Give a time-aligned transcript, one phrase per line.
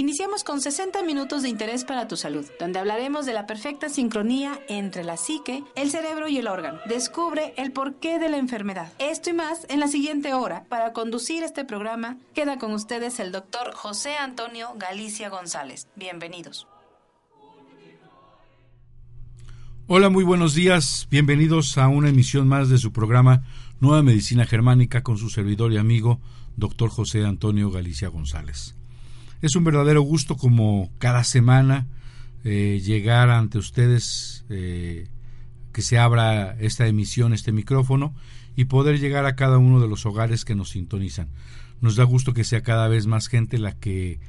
[0.00, 4.58] Iniciamos con 60 minutos de interés para tu salud, donde hablaremos de la perfecta sincronía
[4.66, 6.78] entre la psique, el cerebro y el órgano.
[6.88, 8.90] Descubre el porqué de la enfermedad.
[8.98, 10.64] Esto y más en la siguiente hora.
[10.70, 15.86] Para conducir este programa, queda con ustedes el doctor José Antonio Galicia González.
[15.96, 16.66] Bienvenidos.
[19.86, 21.08] Hola, muy buenos días.
[21.10, 23.44] Bienvenidos a una emisión más de su programa
[23.80, 26.20] Nueva Medicina Germánica con su servidor y amigo,
[26.56, 28.79] doctor José Antonio Galicia González.
[29.42, 31.86] Es un verdadero gusto como cada semana
[32.44, 35.08] eh, llegar ante ustedes, eh,
[35.72, 38.14] que se abra esta emisión, este micrófono
[38.54, 41.28] y poder llegar a cada uno de los hogares que nos sintonizan.
[41.80, 44.20] Nos da gusto que sea cada vez más gente la que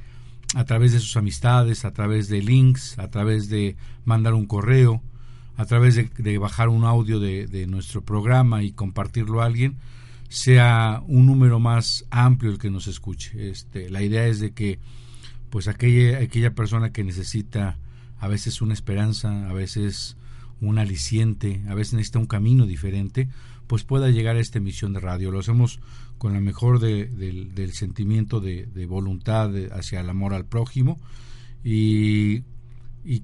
[0.54, 3.76] a través de sus amistades, a través de links, a través de
[4.06, 5.02] mandar un correo,
[5.56, 9.76] a través de, bajar un audio de, de, nuestro programa y compartirlo a alguien,
[10.30, 13.50] sea un número más amplio el que nos escuche.
[13.50, 14.78] Este, la idea es de que
[15.52, 17.76] pues aquella, aquella persona que necesita
[18.18, 20.16] a veces una esperanza, a veces
[20.62, 23.28] un aliciente, a veces necesita un camino diferente,
[23.66, 25.30] pues pueda llegar a esta emisión de radio.
[25.30, 25.78] Lo hacemos
[26.16, 30.98] con la mejor del sentimiento de, voluntad hacia el amor al prójimo
[31.62, 32.44] y,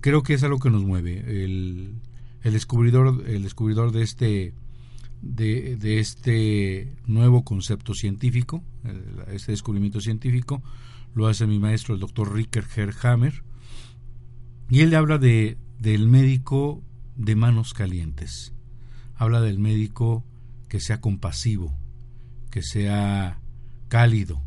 [0.01, 1.45] creo que es algo que nos mueve.
[1.45, 1.95] El,
[2.43, 4.53] el descubridor, el descubridor de este
[5.23, 8.63] de, de, este nuevo concepto científico,
[9.33, 10.63] este descubrimiento científico,
[11.15, 13.43] lo hace mi maestro, el doctor Ricker Herhammer,
[14.71, 16.83] y él habla de, del médico
[17.17, 18.53] de manos calientes.
[19.15, 20.25] Habla del médico
[20.69, 21.77] que sea compasivo,
[22.51, 23.41] que sea
[23.89, 24.43] cálido,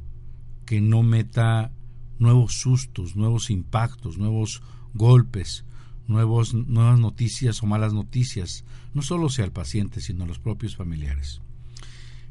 [0.66, 1.72] que no meta
[2.20, 4.62] nuevos sustos, nuevos impactos, nuevos
[4.94, 5.66] golpes,
[6.08, 11.42] nuevos, nuevas noticias o malas noticias, no solo sea el paciente, sino los propios familiares.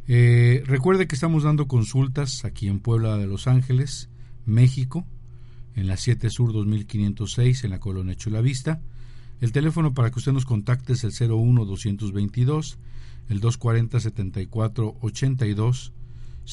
[0.07, 4.09] Eh, recuerde que estamos dando consultas aquí en Puebla de Los Ángeles
[4.47, 5.07] México,
[5.75, 8.81] en la 7 Sur 2506, en la colonia Chulavista.
[9.41, 12.79] El teléfono para que usted nos contacte es el 01 222,
[13.29, 15.93] el 240 74 82,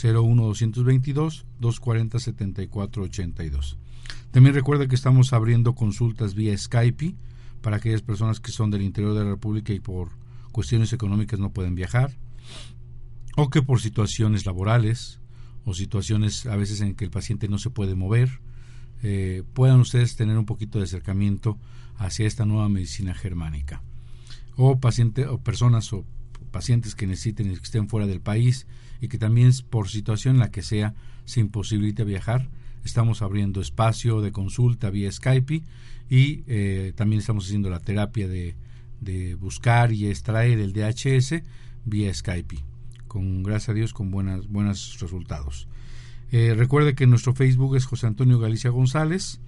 [0.03, 3.77] 01 222 240 74 82.
[4.31, 7.15] También recuerda que estamos abriendo consultas vía Skype
[7.61, 10.09] para aquellas personas que son del interior de la República y por
[10.51, 12.17] cuestiones económicas no pueden viajar,
[13.35, 15.19] o que por situaciones laborales,
[15.67, 18.39] o situaciones a veces en que el paciente no se puede mover,
[19.03, 21.59] eh, puedan ustedes tener un poquito de acercamiento
[21.97, 23.83] hacia esta nueva medicina germánica.
[24.55, 26.05] O, paciente, o personas o
[26.51, 28.65] pacientes que necesiten que estén fuera del país
[29.01, 30.95] y que también por situación en la que sea
[31.25, 32.47] se imposibilite viajar,
[32.85, 35.63] estamos abriendo espacio de consulta vía Skype
[36.09, 38.55] y eh, también estamos haciendo la terapia de,
[39.01, 41.41] de buscar y extraer el DHS
[41.83, 42.63] vía Skype
[43.17, 45.67] con gracias a Dios con buenas, buenos resultados.
[46.31, 49.39] Eh, recuerde que nuestro Facebook es José Antonio Galicia González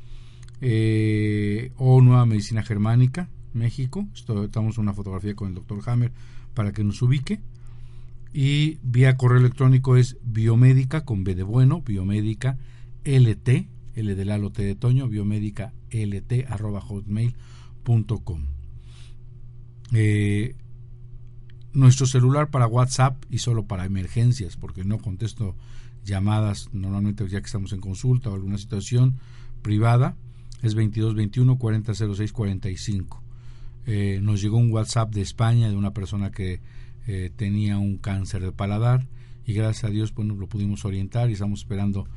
[0.59, 4.07] eh, o Nueva Medicina Germánica, México.
[4.15, 6.11] estamos una fotografía con el doctor Hammer
[6.55, 7.41] para que nos ubique.
[8.33, 12.57] Y vía correo electrónico es biomédica con B de bueno, biomédica
[13.05, 18.45] LT, L de Lalo T de Toño, biomédica LT arroba hotmail.com.
[19.93, 20.55] Eh,
[21.73, 25.55] nuestro celular para WhatsApp y solo para emergencias, porque no contesto
[26.03, 29.15] llamadas normalmente ya que estamos en consulta o alguna situación
[29.61, 30.15] privada,
[30.61, 33.23] es 2221 4006 45.
[33.85, 36.61] Eh, nos llegó un WhatsApp de España de una persona que
[37.07, 39.07] eh, tenía un cáncer de paladar
[39.45, 42.07] y gracias a Dios pues, lo pudimos orientar y estamos esperando,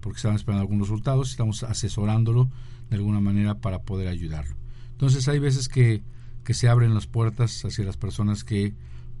[0.00, 2.50] porque estaban esperando algunos resultados, estamos asesorándolo
[2.88, 4.56] de alguna manera para poder ayudarlo.
[4.92, 6.02] Entonces hay veces que
[6.46, 8.72] que se abren las puertas hacia las personas que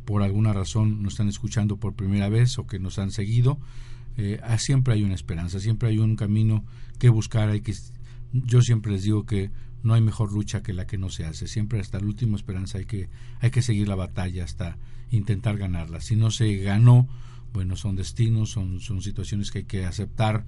[0.04, 3.58] por alguna razón nos están escuchando por primera vez o que nos han seguido.
[4.16, 6.64] Eh, ah, siempre hay una esperanza, siempre hay un camino
[7.00, 7.48] que buscar.
[7.48, 7.74] Hay que,
[8.32, 9.50] yo siempre les digo que
[9.82, 11.48] no hay mejor lucha que la que no se hace.
[11.48, 13.08] Siempre hasta la última esperanza hay que,
[13.40, 14.78] hay que seguir la batalla hasta
[15.10, 16.00] intentar ganarla.
[16.00, 17.08] Si no se ganó,
[17.52, 20.44] bueno, son destinos, son, son situaciones que hay que aceptar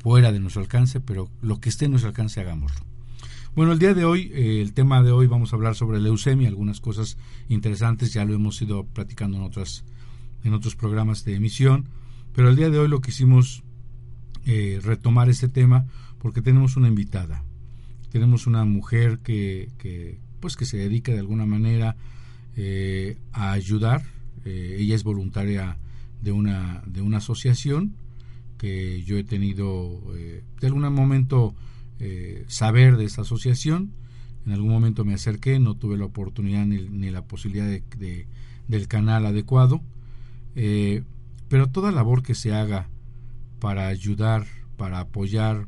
[0.00, 2.87] fuera de nuestro alcance, pero lo que esté en nuestro alcance hagámoslo.
[3.54, 6.48] Bueno, el día de hoy, eh, el tema de hoy vamos a hablar sobre leucemia,
[6.48, 7.16] algunas cosas
[7.48, 9.84] interesantes, ya lo hemos ido platicando en, otras,
[10.44, 11.88] en otros programas de emisión,
[12.34, 13.64] pero el día de hoy lo quisimos
[14.46, 15.86] eh, retomar este tema
[16.18, 17.42] porque tenemos una invitada,
[18.10, 21.96] tenemos una mujer que, que pues que se dedica de alguna manera
[22.56, 24.02] eh, a ayudar,
[24.44, 25.76] ella es voluntaria
[26.22, 27.96] de una, de una asociación
[28.56, 31.54] que yo he tenido de algún momento
[32.00, 33.92] eh, saber de esta asociación.
[34.46, 38.26] En algún momento me acerqué, no tuve la oportunidad ni, la posibilidad de,
[38.66, 39.82] del canal adecuado,
[40.54, 41.02] eh,
[41.48, 42.88] pero toda labor que se haga
[43.58, 44.46] para ayudar,
[44.76, 45.66] para apoyar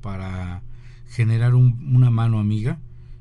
[0.00, 0.62] para
[1.08, 2.80] generar una mano amiga,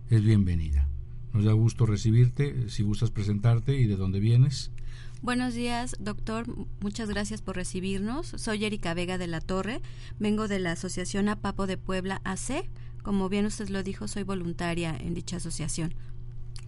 [0.10, 0.88] es bienvenida.
[1.34, 4.72] Nos da gusto recibirte, si gustas presentarte y de dónde vienes.
[5.21, 6.45] Buenos días, doctor.
[6.80, 8.27] Muchas gracias por recibirnos.
[8.38, 9.81] Soy Erika Vega de la Torre.
[10.18, 12.69] Vengo de la Asociación APAPO de Puebla AC.
[13.04, 15.94] Como bien usted lo dijo, soy voluntaria en dicha asociación.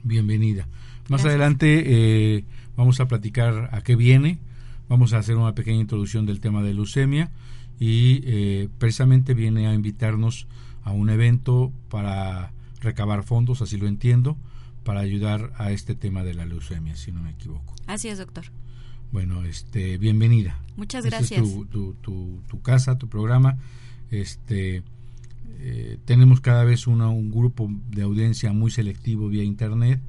[0.03, 0.67] Bienvenida.
[1.07, 2.43] Más adelante eh,
[2.75, 4.39] vamos a platicar a qué viene.
[4.89, 7.31] Vamos a hacer una pequeña introducción del tema de leucemia
[7.79, 10.47] y eh, precisamente viene a invitarnos
[10.83, 12.51] a un evento para
[12.81, 14.35] recabar fondos, así lo entiendo,
[14.83, 17.75] para ayudar a este tema de la leucemia, si no me equivoco.
[17.87, 18.45] Así es, doctor.
[19.11, 20.59] Bueno, este, bienvenida.
[20.77, 21.43] Muchas gracias.
[21.69, 23.57] tu, tu, casa, tu programa.
[24.09, 24.83] Este,
[25.59, 29.99] eh, tenemos cada vez un grupo de audiencia muy selectivo vía internet,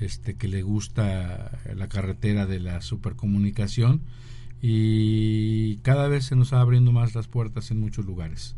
[0.00, 4.00] este, que le gusta la carretera de la supercomunicación
[4.62, 8.56] y cada vez se nos va abriendo más las puertas en muchos lugares.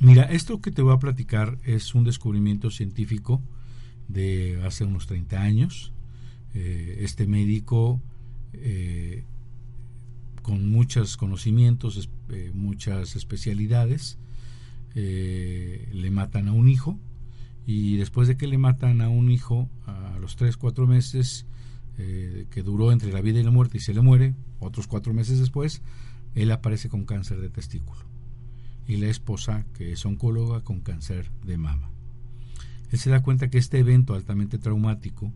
[0.00, 3.42] Mira, esto que te voy a platicar es un descubrimiento científico
[4.08, 5.92] de hace unos 30 años.
[6.54, 8.00] Eh, este médico
[8.54, 9.24] eh,
[10.42, 14.18] con muchos conocimientos, eh, muchas especialidades,
[14.94, 16.98] le matan a un hijo
[17.66, 21.46] y después de que le matan a un hijo a los 3, 4 meses
[21.96, 25.38] que duró entre la vida y la muerte y se le muere, otros 4 meses
[25.38, 25.82] después,
[26.34, 28.00] él aparece con cáncer de testículo
[28.88, 31.90] y la esposa, que es oncóloga, con cáncer de mama.
[32.90, 35.32] Él se da cuenta que este evento altamente traumático,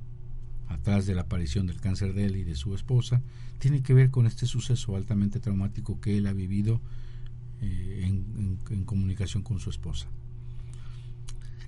[0.68, 3.22] atrás de la aparición del cáncer de él y de su esposa,
[3.58, 6.80] tiene que ver con este suceso altamente traumático que él ha vivido
[7.60, 10.08] eh, en, comunicación con su esposa.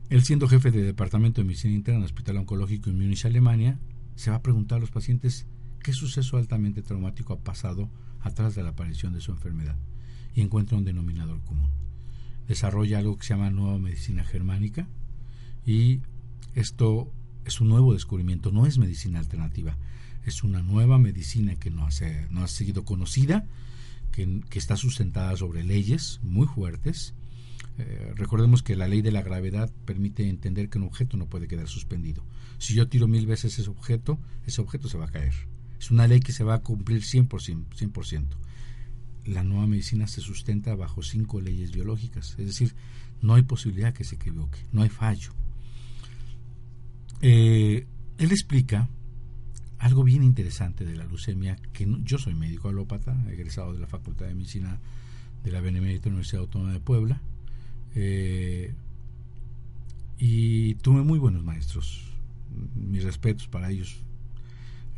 [0.08, 3.78] Él siendo jefe de departamento de medicina interna Hospital Oncológico en Múnich, Alemania,
[4.16, 5.46] se va a preguntar a los pacientes
[5.82, 7.90] qué suceso altamente traumático ha pasado
[8.20, 9.76] atrás de la aparición de su enfermedad
[10.34, 11.70] y encuentra un denominador común.
[12.48, 14.88] Desarrolla algo que se llama nueva medicina germánica
[15.66, 16.00] y
[16.54, 17.10] esto
[17.44, 19.76] es un nuevo descubrimiento, no es medicina alternativa,
[20.24, 23.46] es una nueva medicina que no, hace, no ha sido conocida,
[24.12, 27.14] que, está sustentada sobre leyes muy fuertes.
[27.78, 31.48] Eh, recordemos que la ley de la gravedad permite entender que un objeto no puede
[31.48, 32.24] quedar suspendido.
[32.58, 35.34] Si yo tiro mil veces ese objeto, ese objeto se va a caer.
[35.80, 37.28] Es una ley que se va a cumplir 100%.
[37.76, 38.24] 100%
[39.26, 42.74] la nueva medicina se sustenta bajo cinco leyes biológicas, es decir,
[43.22, 45.32] no hay posibilidad que se equivoque, no hay fallo.
[47.26, 47.86] Eh,
[48.18, 48.86] él explica
[49.78, 54.26] algo bien interesante de la leucemia, que yo soy médico alópata, egresado de la Facultad
[54.26, 54.78] de Medicina
[55.42, 57.22] de la Benemérita Universidad Autónoma de Puebla,
[57.94, 58.74] eh,
[60.18, 62.12] y tuve muy buenos maestros,
[62.74, 64.04] mis respetos para ellos,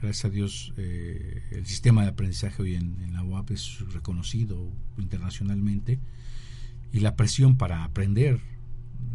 [0.02, 4.68] gracias a Dios, eh, el sistema de aprendizaje hoy en, la UAP es reconocido
[4.98, 6.00] internacionalmente
[6.92, 8.40] y la presión para aprender.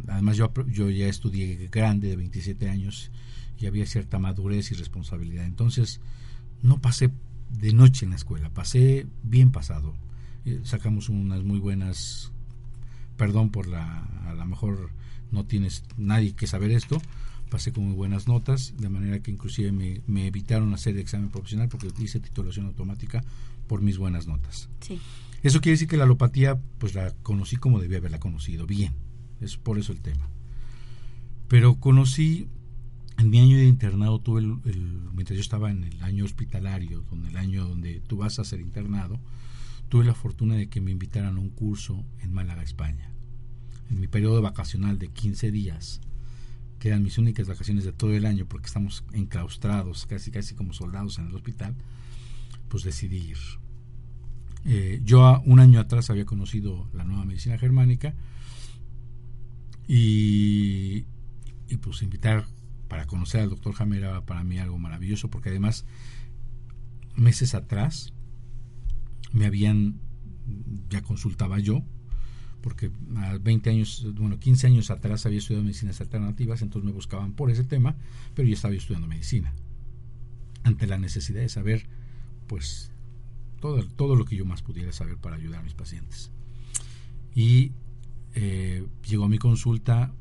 [0.07, 3.11] Además, yo, yo ya estudié grande, de 27 años,
[3.57, 5.45] y había cierta madurez y responsabilidad.
[5.45, 6.01] Entonces,
[6.61, 7.11] no pasé
[7.49, 9.93] de noche en la escuela, pasé bien pasado.
[10.45, 12.31] Eh, sacamos unas muy buenas,
[13.17, 14.89] perdón por la, a lo mejor
[15.31, 17.01] no tienes nadie que saber esto,
[17.49, 21.69] pasé con muy buenas notas, de manera que inclusive me, evitaron hacer el examen profesional
[21.69, 23.23] porque hice titulación automática
[23.67, 24.69] por mis buenas notas.
[24.79, 24.99] Sí.
[25.43, 28.93] Eso quiere decir que la alopatía, pues la conocí como debía haberla conocido, bien.
[29.41, 30.29] Es por eso el tema.
[31.47, 32.47] Pero conocí,
[33.17, 37.37] en mi año de internado, tuve mientras yo estaba en el año hospitalario, donde el
[37.37, 39.19] año donde tú vas a ser internado,
[39.89, 43.11] tuve la fortuna de que me invitaran a un curso en Málaga, España.
[43.89, 45.99] En mi periodo vacacional de 15 días,
[46.79, 50.73] que eran mis únicas vacaciones de todo el año porque estamos enclaustrados, casi casi como
[50.73, 51.75] soldados en el hospital,
[52.69, 53.37] pues decidí ir.
[54.63, 58.13] Eh, yo un año atrás había conocido la nueva medicina germánica
[59.93, 61.05] y,
[61.67, 62.45] y pues invitar
[62.87, 65.83] para conocer al doctor Hammer era para mí algo maravilloso porque además
[67.17, 68.13] meses atrás
[69.33, 69.99] me habían,
[70.89, 71.83] ya consultaba yo,
[72.61, 77.33] porque a 20 años, bueno, 15 años atrás había estudiado medicinas alternativas, entonces me buscaban
[77.33, 77.97] por ese tema,
[78.33, 79.53] pero yo estaba estudiando medicina.
[80.63, 81.85] Ante la necesidad de saber,
[82.47, 82.93] pues,
[83.59, 86.31] todo, todo lo que yo más pudiera saber para ayudar a mis pacientes.
[87.35, 87.73] Y
[88.33, 90.13] eh, llegó a mi consulta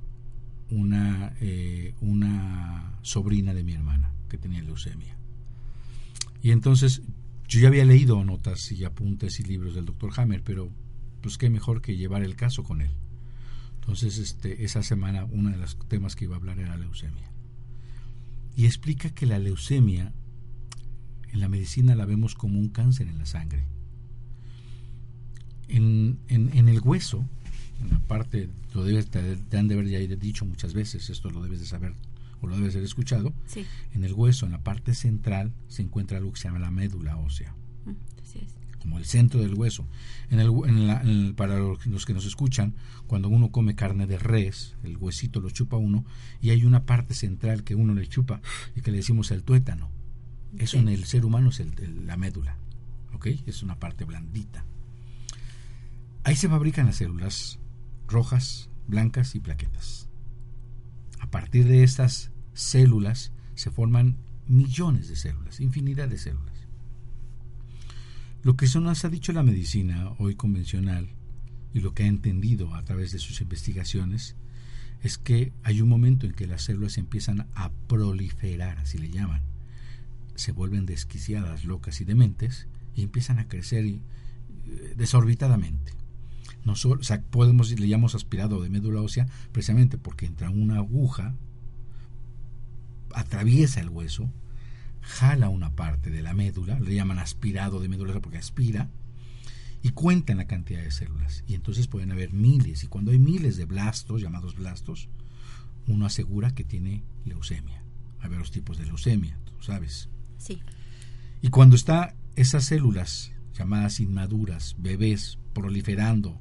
[0.70, 5.16] una, eh, una sobrina de mi hermana que tenía leucemia.
[6.42, 7.02] Y entonces
[7.48, 10.70] yo ya había leído notas y apuntes y libros del doctor Hammer, pero
[11.20, 12.90] pues qué mejor que llevar el caso con él.
[13.80, 17.30] Entonces, este, esa semana uno de los temas que iba a hablar era leucemia.
[18.54, 20.12] Y explica que la leucemia
[21.32, 23.64] en la medicina la vemos como un cáncer en la sangre.
[25.68, 27.24] En, en, el hueso
[27.80, 31.42] en la parte, lo debes, te, han de haber ya dicho muchas veces, esto lo
[31.42, 31.94] debes de saber
[32.42, 33.34] o lo debes de haber escuchado,
[33.92, 37.16] en el hueso, en la parte central, se encuentra algo que se llama la médula
[37.16, 37.54] ósea.
[37.84, 37.92] Mm,
[38.80, 39.86] como el centro del hueso.
[40.30, 42.74] En el, para los que nos escuchan,
[43.06, 46.04] cuando uno come carne de res, el huesito lo chupa uno,
[46.40, 48.40] y hay una parte central que uno le chupa
[48.74, 49.90] y que le decimos el tuétano.
[50.56, 51.62] Eso en el ser humano es
[52.06, 52.56] la médula.
[53.12, 53.26] ¿Ok?
[53.46, 54.64] Es una parte blandita.
[56.24, 57.59] Ahí se fabrican las células
[58.10, 60.08] rojas, blancas y plaquetas.
[61.20, 66.66] A partir de estas células se forman millones de células, infinidad de células.
[68.42, 71.08] Lo que eso nos ha dicho la medicina hoy convencional
[71.72, 74.34] y lo que ha entendido a través de sus investigaciones
[75.02, 79.42] es que hay un momento en que las células empiezan a proliferar, así le llaman.
[80.34, 84.00] Se vuelven desquiciadas, locas y dementes y empiezan a crecer eh,
[84.96, 85.99] desorbitadamente
[86.64, 90.76] no solo, o sea, podemos, le llamamos aspirado de médula ósea precisamente porque entra una
[90.76, 91.34] aguja,
[93.14, 94.30] atraviesa el hueso,
[95.00, 98.90] jala una parte de la médula, le llaman aspirado de médula ósea porque aspira,
[99.82, 101.42] y cuentan la cantidad de células.
[101.46, 105.08] Y entonces pueden haber miles, y cuando hay miles de blastos, llamados blastos,
[105.86, 107.82] uno asegura que tiene leucemia.
[108.20, 110.08] Hay varios tipos de leucemia, tú sabes.
[110.36, 110.60] Sí.
[111.40, 116.40] Y cuando está esas células llamadas inmaduras, bebés, proliferando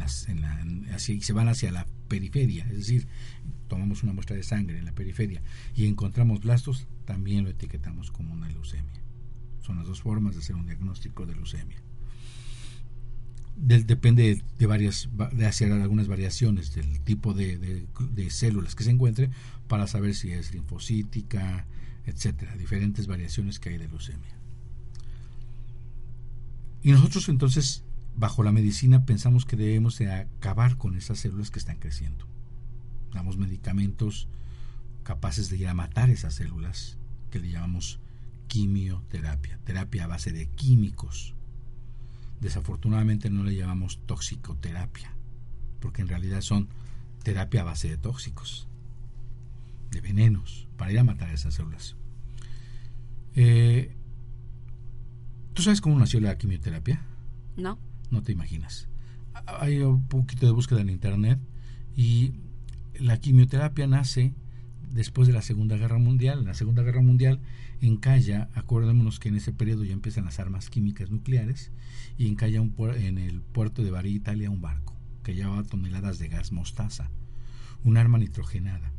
[0.00, 3.08] así, se van hacia la periferia, es decir,
[3.68, 5.42] tomamos una muestra de sangre en la periferia
[5.74, 9.02] y encontramos blastos, también lo etiquetamos como una leucemia.
[9.60, 11.82] Son las dos formas de hacer un diagnóstico de leucemia.
[13.56, 19.30] depende de varias de hacer algunas variaciones del tipo de, de, células que se encuentre
[19.68, 21.66] para saber si es linfocítica,
[22.06, 24.36] etcétera, diferentes variaciones que hay de leucemia.
[26.82, 27.84] Y nosotros entonces
[28.16, 32.26] bajo la medicina pensamos que debemos de acabar con esas células que están creciendo.
[33.12, 34.28] Damos medicamentos
[35.02, 36.98] capaces de ir a matar esas células
[37.30, 38.00] que le llamamos
[38.48, 41.34] quimioterapia, terapia a base de químicos.
[42.40, 45.14] Desafortunadamente no le llamamos toxicoterapia,
[45.80, 46.68] porque en realidad son
[47.22, 48.68] terapia a base de tóxicos,
[49.90, 51.96] de venenos, para ir a matar esas células.
[53.34, 53.94] Eh,
[55.54, 57.02] ¿Tú sabes cómo nació la quimioterapia?
[57.56, 57.78] No
[58.12, 58.88] no te imaginas.
[59.46, 61.40] Hay un poquito de búsqueda en internet
[61.96, 62.34] y
[62.94, 64.34] la quimioterapia nace
[64.90, 66.40] después de la Segunda Guerra Mundial.
[66.40, 67.40] En la Segunda Guerra Mundial
[67.80, 71.72] en Calla, acordémonos que en ese periodo ya empiezan las armas químicas nucleares
[72.16, 76.28] y en Calla en el puerto de Bari, Italia, un barco que llevaba toneladas de
[76.28, 77.10] gas mostaza,
[77.84, 78.92] un arma nitrogenada.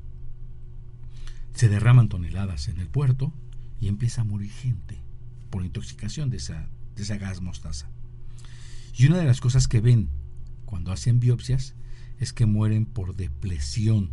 [1.53, 3.31] Se derraman toneladas en el puerto
[3.79, 5.01] y empieza a morir gente
[5.49, 7.89] por intoxicación de esa, de esa gas mostaza.
[8.95, 10.09] Y una de las cosas que ven
[10.65, 11.75] cuando hacen biopsias
[12.19, 14.11] es que mueren por depresión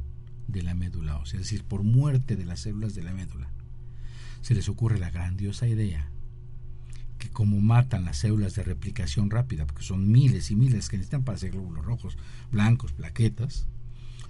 [0.48, 3.50] de la médula ósea, es decir, por muerte de las células de la médula.
[4.40, 6.10] Se les ocurre la grandiosa idea
[7.18, 11.22] que como matan las células de replicación rápida, porque son miles y miles que necesitan
[11.22, 12.16] para hacer glóbulos rojos,
[12.50, 13.66] blancos, plaquetas,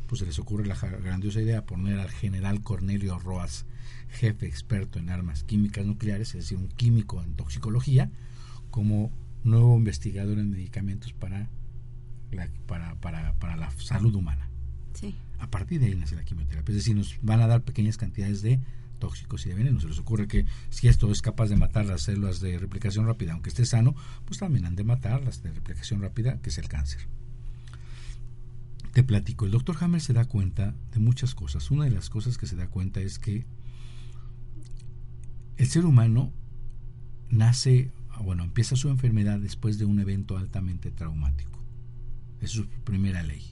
[0.09, 3.65] pues se les ocurre la grandiosa idea de poner al general Cornelio Roas,
[4.09, 8.11] jefe experto en armas químicas nucleares, es decir, un químico en toxicología,
[8.71, 9.13] como
[9.45, 11.49] nuevo investigador en medicamentos para
[12.33, 14.49] la, para, para, para la salud humana.
[14.95, 15.15] Sí.
[15.39, 16.73] A partir de ahí nace la quimioterapia.
[16.73, 18.61] Es decir, nos van a dar pequeñas cantidades de
[18.99, 19.81] tóxicos y de veneno.
[19.81, 23.33] Se les ocurre que si esto es capaz de matar las células de replicación rápida,
[23.33, 23.95] aunque esté sano,
[24.27, 27.09] pues también han de matar las de replicación rápida, que es el cáncer.
[28.93, 31.71] Te platico, el doctor Hammer se da cuenta de muchas cosas.
[31.71, 33.47] Una de las cosas que se da cuenta es que
[35.57, 36.33] el ser humano
[37.29, 41.59] nace bueno, empieza su enfermedad después de un evento altamente traumático.
[42.41, 43.43] Es su primera ley.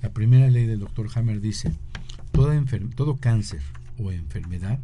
[0.00, 1.72] La primera ley del doctor Hammer dice,
[2.32, 3.62] todo cáncer
[3.98, 4.80] o enfermedad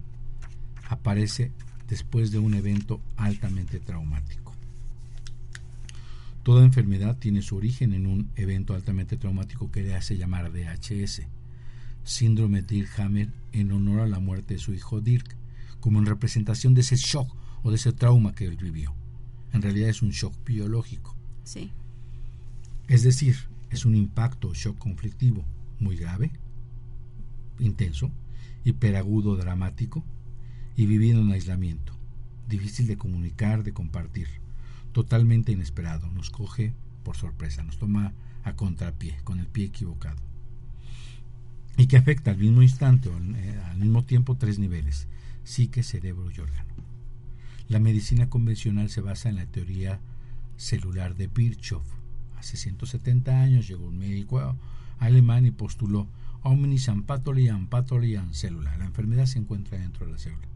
[0.89, 1.51] aparece
[1.89, 4.55] después de un evento altamente traumático.
[6.45, 11.23] Toda enfermedad tiene su origen en un evento altamente traumático que le hace llamar DHS,
[12.05, 15.37] síndrome Dirk-Hammer en honor a la muerte de su hijo Dirk,
[15.81, 18.95] como en representación de ese shock o de ese trauma que él vivió
[19.53, 21.15] en realidad es un shock biológico.
[21.45, 21.71] Sí.
[22.89, 23.37] Es decir,
[23.71, 25.45] es un impacto shock conflictivo
[25.79, 26.31] muy grave,
[27.59, 28.11] intenso,
[28.65, 30.05] hiperagudo, dramático
[30.77, 31.93] y vivido en aislamiento,
[32.49, 34.29] difícil de comunicar, de compartir,
[34.93, 38.13] totalmente inesperado, nos coge por sorpresa, nos toma
[38.45, 40.21] a contrapié, con el pie equivocado.
[41.77, 45.07] Y que afecta al mismo instante o al mismo tiempo tres niveles,
[45.45, 46.75] psique, cerebro y órgano.
[47.69, 50.01] La medicina convencional se basa en la teoría
[50.57, 51.83] celular de Virchow,
[52.39, 54.57] Hace 170 años llegó un médico
[55.01, 56.09] alemán y postuló
[56.43, 58.77] omnis ampatoli ampatoli an célula.
[58.79, 60.47] La enfermedad se encuentra dentro de la célula.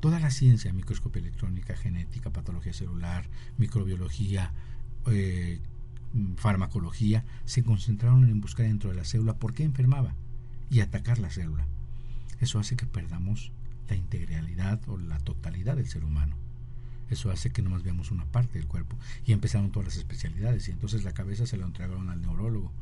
[0.00, 4.52] Toda la ciencia, microscopia electrónica, genética, patología celular, microbiología,
[5.06, 5.60] eh,
[6.36, 10.14] farmacología, se concentraron en buscar dentro de la célula por qué enfermaba
[10.70, 11.66] y atacar la célula.
[12.40, 13.52] Eso hace que perdamos
[13.92, 16.34] la integralidad o la totalidad del ser humano.
[17.10, 18.96] Eso hace que no más veamos una parte del cuerpo.
[19.26, 20.66] Y empezaron todas las especialidades.
[20.68, 22.72] Y entonces la cabeza se la entregaron al neurólogo,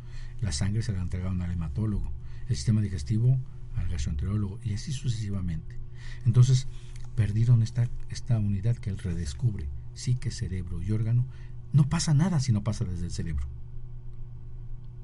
[0.41, 2.13] la sangre se la entregaron al hematólogo,
[2.49, 3.37] el sistema digestivo
[3.75, 5.77] al gastroenterólogo y así sucesivamente.
[6.25, 6.69] Entonces
[7.17, 11.27] perdieron esta, esta unidad que él redescubre, psique, cerebro y órgano.
[11.73, 13.47] No pasa nada si no pasa desde el cerebro.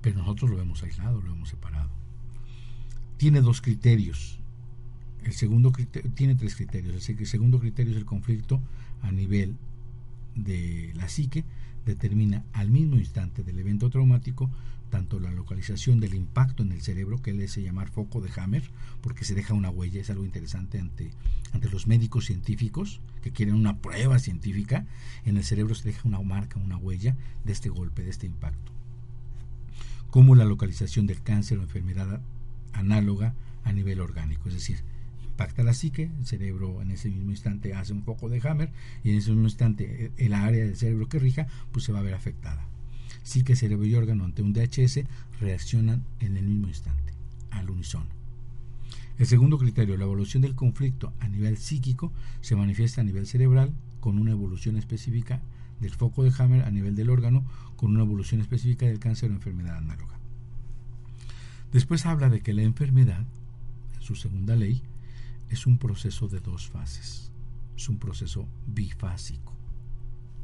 [0.03, 1.91] Pero nosotros lo hemos aislado, lo hemos separado.
[3.17, 4.39] Tiene dos criterios.
[5.27, 5.73] El segundo
[6.15, 7.09] tiene tres criterios.
[7.09, 8.61] El segundo criterio es el conflicto
[9.03, 9.57] a nivel
[10.37, 11.45] de la psique
[11.85, 14.51] determina al mismo instante del evento traumático
[14.91, 18.63] tanto la localización del impacto en el cerebro, que él hace llamar foco de Hammer,
[19.01, 21.11] porque se deja una huella, es algo interesante ante,
[21.53, 24.87] ante los médicos científicos que quieren una prueba científica,
[25.25, 28.73] en el cerebro se deja una marca, una huella de este golpe, de este impacto.
[30.11, 32.21] Como la localización del cáncer o enfermedad
[32.73, 34.85] análoga a nivel orgánico, es decir,
[35.37, 38.71] impacta la psique, el cerebro en ese mismo instante hace un foco de Hammer
[39.05, 42.03] y en ese mismo instante el área del cerebro que rija pues se va a
[42.03, 42.67] ver afectada.
[43.23, 45.01] Psique, cerebro y órgano ante un DHS
[45.39, 47.13] reaccionan en el mismo instante,
[47.51, 48.07] al unísono.
[49.19, 53.75] El segundo criterio, la evolución del conflicto a nivel psíquico, se manifiesta a nivel cerebral
[54.01, 55.43] con una evolución específica
[55.81, 57.45] del foco de Hammer a nivel del órgano
[57.77, 60.19] con una evolución específica del cáncer o enfermedad análoga.
[61.75, 63.27] Después habla de que la enfermedad,
[63.97, 64.81] en su segunda ley,
[65.51, 67.31] es un proceso de dos fases,
[67.77, 69.55] es un proceso bifásico.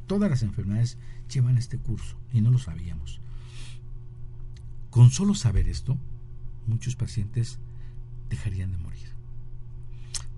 [0.06, 0.98] Todas las enfermedades
[1.32, 3.20] llevan este curso y no lo sabíamos.
[4.90, 5.98] Con solo saber esto,
[6.66, 7.58] muchos pacientes
[8.28, 9.08] dejarían de morir.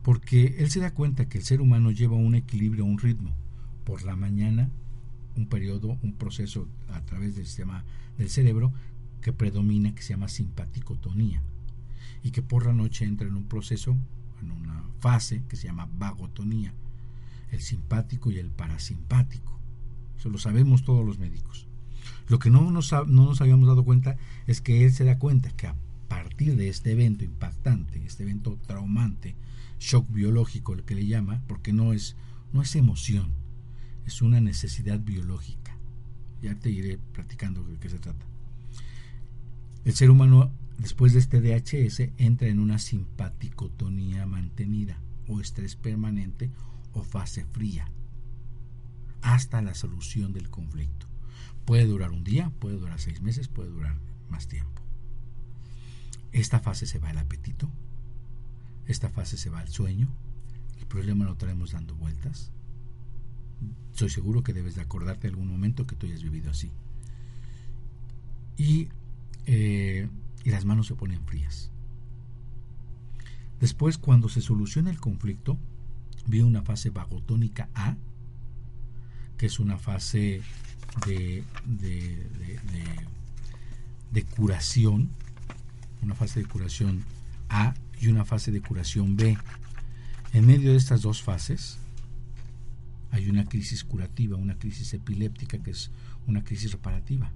[0.03, 3.35] Porque él se da cuenta que el ser humano lleva un equilibrio, un ritmo.
[3.85, 4.71] Por la mañana,
[5.37, 7.85] un periodo, un proceso a través del sistema
[8.19, 8.73] del cerebro
[9.23, 11.43] que predomina, que se llama simpaticotonía.
[12.23, 13.97] Y que por la noche entra en un proceso
[14.45, 16.73] en una fase que se llama vagotonía,
[17.51, 19.59] el simpático y el parasimpático.
[20.19, 21.67] Eso lo sabemos todos los médicos.
[22.29, 25.51] Lo que no nos, no nos habíamos dado cuenta es que él se da cuenta
[25.51, 25.75] que a
[26.09, 29.35] partir de este evento impactante, este evento traumante,
[29.79, 32.17] shock biológico, el que le llama, porque no es,
[32.53, 33.29] no es emoción,
[34.07, 35.77] es una necesidad biológica.
[36.43, 38.25] Ya te iré platicando de qué se trata.
[39.85, 46.51] El ser humano Después de este DHS entra en una simpaticotonía mantenida o estrés permanente
[46.93, 47.89] o fase fría
[49.23, 51.07] hasta la solución del conflicto.
[51.65, 53.97] Puede durar un día, puede durar seis meses, puede durar
[54.29, 54.83] más tiempo.
[56.33, 57.71] Esta fase se va al apetito,
[58.87, 60.09] esta fase se va al sueño,
[60.79, 62.51] el problema lo traemos dando vueltas.
[63.93, 66.71] Soy seguro que debes de acordarte algún momento que tú hayas vivido así.
[68.57, 68.89] Y
[69.47, 70.09] eh,
[70.45, 71.71] y las manos se ponen frías.
[73.61, 75.59] Después, cuando se soluciona el conflicto,
[76.27, 77.97] viene una fase vagotónica A,
[79.39, 80.43] que es una fase
[81.07, 82.27] de, de,
[84.13, 85.11] de, curación,
[86.03, 87.05] una fase de curación
[87.49, 89.37] A y una fase de curación B.
[90.33, 91.79] En medio de estas dos fases
[93.11, 95.91] hay una crisis curativa, una crisis epiléptica que es
[96.27, 97.31] una crisis reparativa.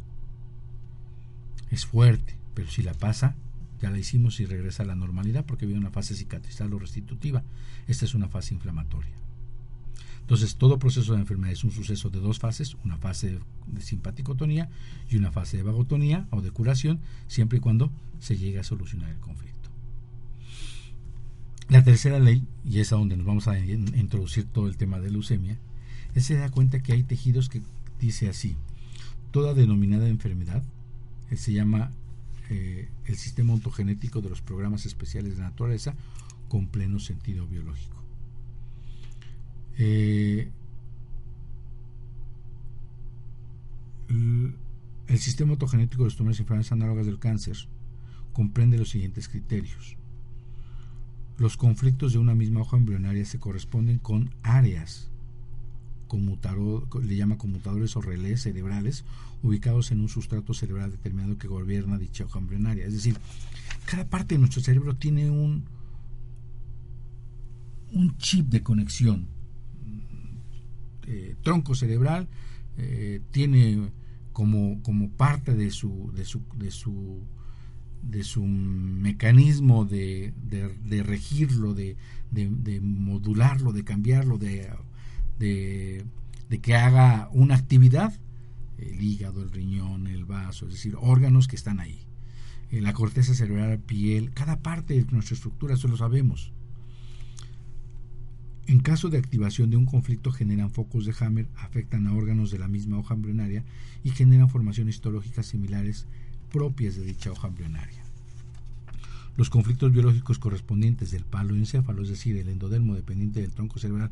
[1.70, 3.36] Es fuerte, pero si la pasa,
[3.80, 7.44] ya la hicimos y regresa a la normalidad porque viene una fase cicatrizal o restitutiva.
[7.86, 9.12] Esta es una fase inflamatoria.
[10.22, 14.70] Entonces, todo proceso de enfermedad es un suceso de dos fases, una fase de simpaticotonía
[15.08, 19.10] y una fase de vagotonía o de curación, siempre y cuando se llegue a solucionar
[19.10, 19.70] el conflicto.
[21.68, 25.12] La tercera ley, y es a donde nos vamos a introducir todo el tema de
[25.12, 25.60] leucemia,
[26.16, 27.62] es se da cuenta que hay tejidos que
[28.00, 28.56] dice así,
[29.30, 30.64] toda denominada enfermedad,
[31.30, 31.92] eh, se llama
[32.50, 35.94] eh, el sistema ontogenético de los programas especiales de naturaleza
[36.48, 37.96] con pleno sentido biológico.
[39.76, 40.50] Eh,
[44.08, 47.56] el sistema ontogenético de los tumores enfermedades análogas del cáncer
[48.32, 49.96] comprende los siguientes criterios.
[51.36, 55.10] Los conflictos de una misma hoja embrionaria se corresponden con áreas
[57.02, 59.04] le llama conmutadores o relés cerebrales
[59.42, 62.86] ubicados en un sustrato cerebral determinado que gobierna dicha hoja embrionaria.
[62.86, 63.16] Es decir,
[63.84, 65.64] cada parte de nuestro cerebro tiene un,
[67.92, 69.28] un chip de conexión.
[71.06, 72.28] Eh, tronco cerebral
[72.76, 73.90] eh, tiene
[74.32, 77.22] como, como parte de su, de su, de su,
[78.02, 81.96] de su mecanismo de, de, regirlo, de,
[82.30, 84.70] de, modularlo, de cambiarlo, de,
[85.38, 86.04] de,
[86.62, 88.18] que haga una actividad,
[88.78, 92.00] el hígado, el riñón, el vaso, es decir, órganos que están ahí.
[92.70, 96.52] Eh, la corteza cerebral, piel, cada parte de nuestra estructura, eso lo sabemos.
[98.66, 102.58] En caso de activación de un conflicto generan focos de Hammer, afectan a órganos de
[102.58, 103.64] la misma hoja embrionaria
[104.04, 106.06] y generan formaciones histológicas similares
[106.52, 108.07] propias de dicha hoja embrionaria.
[109.38, 114.10] Los conflictos biológicos correspondientes del palo encéfalo, es decir, el endodermo dependiente del tronco cerebral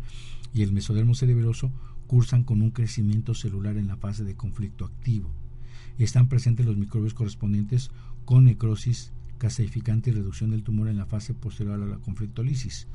[0.54, 1.72] y el mesodermo cerebroso,
[2.06, 5.28] cursan con un crecimiento celular en la fase de conflicto activo.
[5.98, 7.90] Están presentes los microbios correspondientes
[8.24, 12.86] con necrosis caseificante y reducción del tumor en la fase posterior a la conflictolisis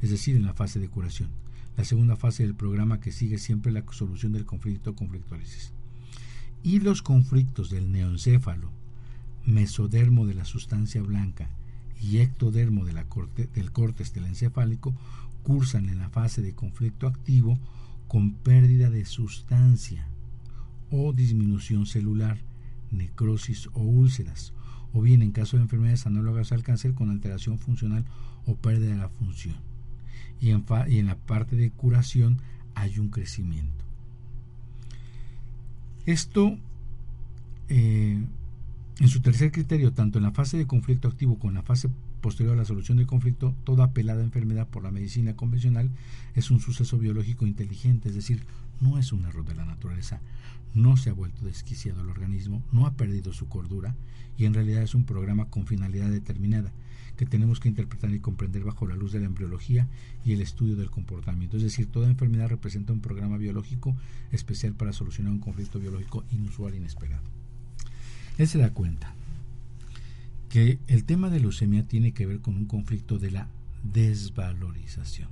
[0.00, 1.28] es decir, en la fase de curación.
[1.76, 5.74] La segunda fase del programa que sigue siempre la solución del conflicto o conflictólisis.
[6.62, 8.70] Y los conflictos del neoencéfalo,
[9.44, 11.50] mesodermo de la sustancia blanca
[12.04, 14.94] y ectodermo de la corte, del córtex del encefálico
[15.42, 17.58] cursan en la fase de conflicto activo
[18.08, 20.06] con pérdida de sustancia
[20.90, 22.38] o disminución celular,
[22.90, 24.52] necrosis o úlceras,
[24.92, 28.04] o bien en caso de enfermedades análogas al cáncer con alteración funcional
[28.46, 29.56] o pérdida de la función
[30.40, 32.38] y en, y en la parte de curación
[32.74, 33.84] hay un crecimiento.
[36.04, 36.58] Esto,
[37.68, 38.22] eh,
[39.00, 41.90] en su tercer criterio, tanto en la fase de conflicto activo como en la fase
[42.20, 45.90] posterior a la solución del conflicto, toda apelada enfermedad por la medicina convencional
[46.34, 48.44] es un suceso biológico inteligente, es decir,
[48.80, 50.20] no es un error de la naturaleza,
[50.74, 53.96] no se ha vuelto desquiciado el organismo, no ha perdido su cordura
[54.38, 56.72] y en realidad es un programa con finalidad determinada
[57.16, 59.88] que tenemos que interpretar y comprender bajo la luz de la embriología
[60.24, 61.56] y el estudio del comportamiento.
[61.56, 63.96] Es decir, toda enfermedad representa un programa biológico
[64.32, 67.33] especial para solucionar un conflicto biológico inusual e inesperado.
[68.38, 69.14] Él se da cuenta
[70.48, 73.48] que el tema de leucemia tiene que ver con un conflicto de la
[73.82, 75.28] desvalorización.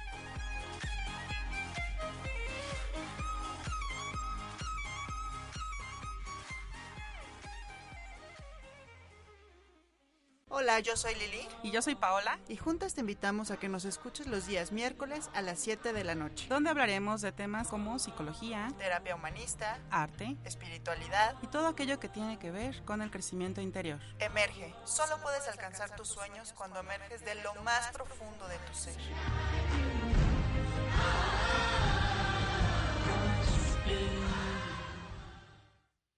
[10.71, 11.45] Hola, yo soy Lili.
[11.63, 12.39] Y yo soy Paola.
[12.47, 16.05] Y juntas te invitamos a que nos escuches los días miércoles a las 7 de
[16.05, 16.47] la noche.
[16.47, 22.39] Donde hablaremos de temas como psicología, terapia humanista, arte, espiritualidad y todo aquello que tiene
[22.39, 23.99] que ver con el crecimiento interior.
[24.19, 24.73] Emerge.
[24.85, 28.95] Solo puedes alcanzar tus sueños cuando emerges de lo más profundo de tu ser.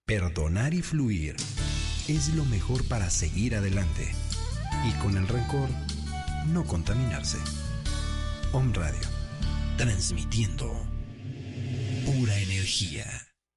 [0.05, 1.37] Perdonar y fluir
[2.07, 4.13] es lo mejor para seguir adelante
[4.85, 5.69] y con el rencor
[6.47, 7.37] no contaminarse.
[8.51, 9.07] Om Radio,
[9.77, 10.71] transmitiendo
[12.05, 13.05] pura energía.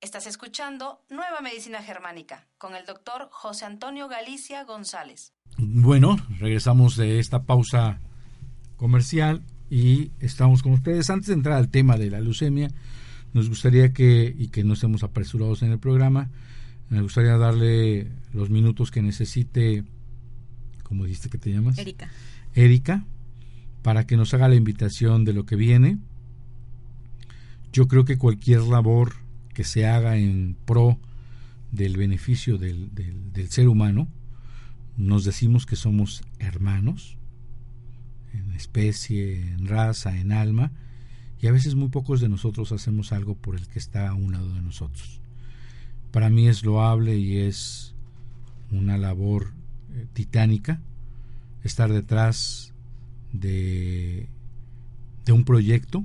[0.01, 5.33] Estás escuchando Nueva Medicina Germánica con el doctor José Antonio Galicia González.
[5.59, 8.01] Bueno, regresamos de esta pausa
[8.77, 11.11] comercial y estamos con ustedes.
[11.11, 12.69] Antes de entrar al tema de la leucemia,
[13.33, 16.31] nos gustaría que, y que no estemos apresurados en el programa,
[16.89, 19.85] me gustaría darle los minutos que necesite,
[20.87, 21.77] como dijiste que te llamas?
[21.79, 22.09] Erika.
[22.55, 23.05] Erika,
[23.83, 25.99] para que nos haga la invitación de lo que viene.
[27.72, 29.14] Yo creo que cualquier labor
[29.53, 30.99] que se haga en pro
[31.72, 34.07] del beneficio del, del ser humano,
[34.96, 37.16] nos decimos que somos hermanos,
[38.33, 40.70] en especie, en raza, en alma,
[41.40, 44.33] y a veces muy pocos de nosotros hacemos algo por el que está a un
[44.33, 45.20] lado de nosotros.
[46.12, 47.94] Para mí es loable y es
[48.70, 49.56] una labor
[49.97, 50.81] eh, titánica
[51.65, 52.75] estar detrás
[53.33, 54.29] de,
[55.25, 56.05] de un proyecto,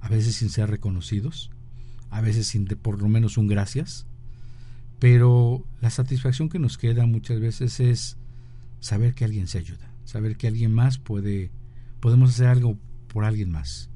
[0.00, 1.50] a veces sin ser reconocidos,
[2.10, 4.06] a veces sin por lo menos un gracias,
[4.98, 8.18] pero la satisfacción que nos queda muchas veces es
[8.80, 11.50] saber que alguien se ayuda, saber que alguien más puede,
[12.00, 13.88] podemos hacer algo por alguien más.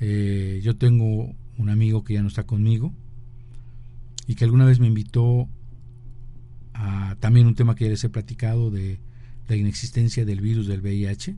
[0.00, 2.94] Eh, yo tengo un amigo que ya no está conmigo
[4.26, 5.48] y que alguna vez me invitó
[7.20, 8.98] también un tema que ya les he platicado de
[9.48, 11.36] la inexistencia del virus del VIH.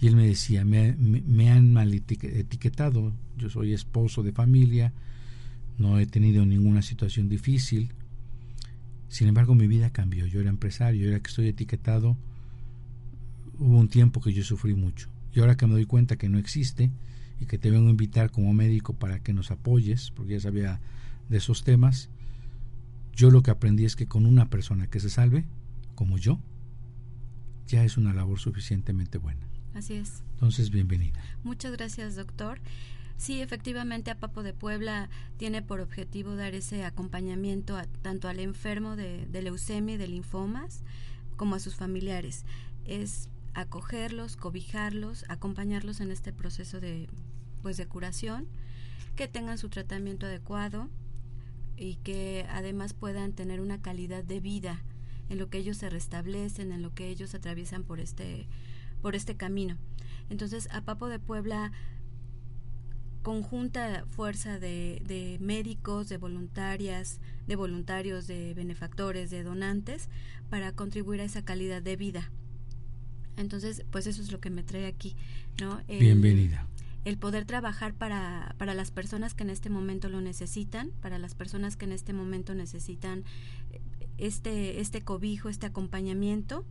[0.00, 4.92] Y él me decía, me, me han mal etiquetado, yo soy esposo de familia,
[5.78, 7.92] no he tenido ninguna situación difícil,
[9.12, 10.24] sin embargo, mi vida cambió.
[10.24, 12.16] Yo era empresario, ahora que estoy etiquetado,
[13.58, 15.10] hubo un tiempo que yo sufrí mucho.
[15.34, 16.90] Y ahora que me doy cuenta que no existe
[17.38, 20.80] y que te vengo a invitar como médico para que nos apoyes, porque ya sabía
[21.28, 22.08] de esos temas,
[23.12, 25.44] yo lo que aprendí es que con una persona que se salve,
[25.94, 26.40] como yo,
[27.66, 29.46] ya es una labor suficientemente buena.
[29.74, 30.22] Así es.
[30.34, 31.20] Entonces, bienvenida.
[31.44, 32.60] Muchas gracias, doctor.
[33.16, 38.96] Sí, efectivamente, a Papo de Puebla tiene por objetivo dar ese acompañamiento tanto al enfermo
[38.96, 40.82] de, leucemia y de linfomas
[41.36, 42.44] como a sus familiares.
[42.84, 47.08] Es acogerlos, cobijarlos, acompañarlos en este proceso de,
[47.62, 48.48] pues, de curación,
[49.14, 50.88] que tengan su tratamiento adecuado
[51.82, 54.84] y que además puedan tener una calidad de vida
[55.28, 58.46] en lo que ellos se restablecen, en lo que ellos atraviesan por este,
[59.00, 59.76] por este camino.
[60.30, 61.72] Entonces, a Papo de Puebla
[63.22, 70.08] conjunta fuerza de, médicos, de voluntarias, de voluntarios, de benefactores, de donantes,
[70.50, 72.30] para contribuir a esa calidad de vida.
[73.36, 75.16] Entonces, pues eso es lo que me trae aquí,
[75.60, 75.80] ¿no?
[75.88, 76.68] Bienvenida.
[77.04, 81.34] El poder trabajar para, para las personas que en este momento lo necesitan, para las
[81.34, 83.24] personas que en este momento necesitan
[83.70, 83.80] eh,
[84.18, 86.64] este, este cobijo, este acompañamiento,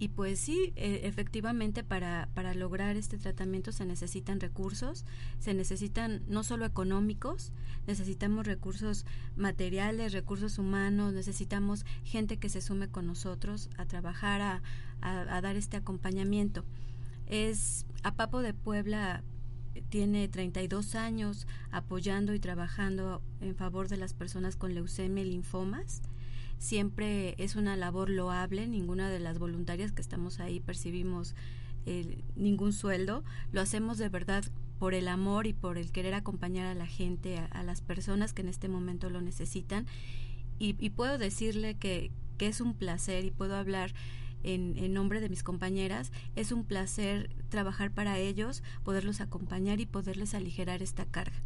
[0.00, 5.04] y pues sí, e, efectivamente para, para lograr este tratamiento se necesitan recursos,
[5.38, 7.52] se necesitan no solo económicos,
[7.86, 9.04] necesitamos recursos
[9.36, 14.62] materiales, recursos humanos, necesitamos gente que se sume con nosotros a trabajar, a,
[15.02, 16.64] a, dar este acompañamiento.
[17.26, 19.22] Es a Papo de Puebla
[19.88, 26.02] tiene 32 años apoyando y trabajando en favor de las personas con leucemia y linfomas
[26.60, 31.34] siempre es una labor loable, ninguna de las voluntarias que estamos ahí percibimos
[31.86, 34.44] eh, ningún sueldo, lo hacemos de verdad
[34.78, 38.42] por el amor y por el querer acompañar a la gente, a, las personas que
[38.42, 39.86] en este momento lo necesitan.
[40.58, 43.94] Y, puedo decirle que, que, es un placer y puedo hablar
[44.42, 49.86] en, en, nombre de mis compañeras, es un placer trabajar para ellos, poderlos acompañar y
[49.86, 51.36] poderles aligerar esta carga.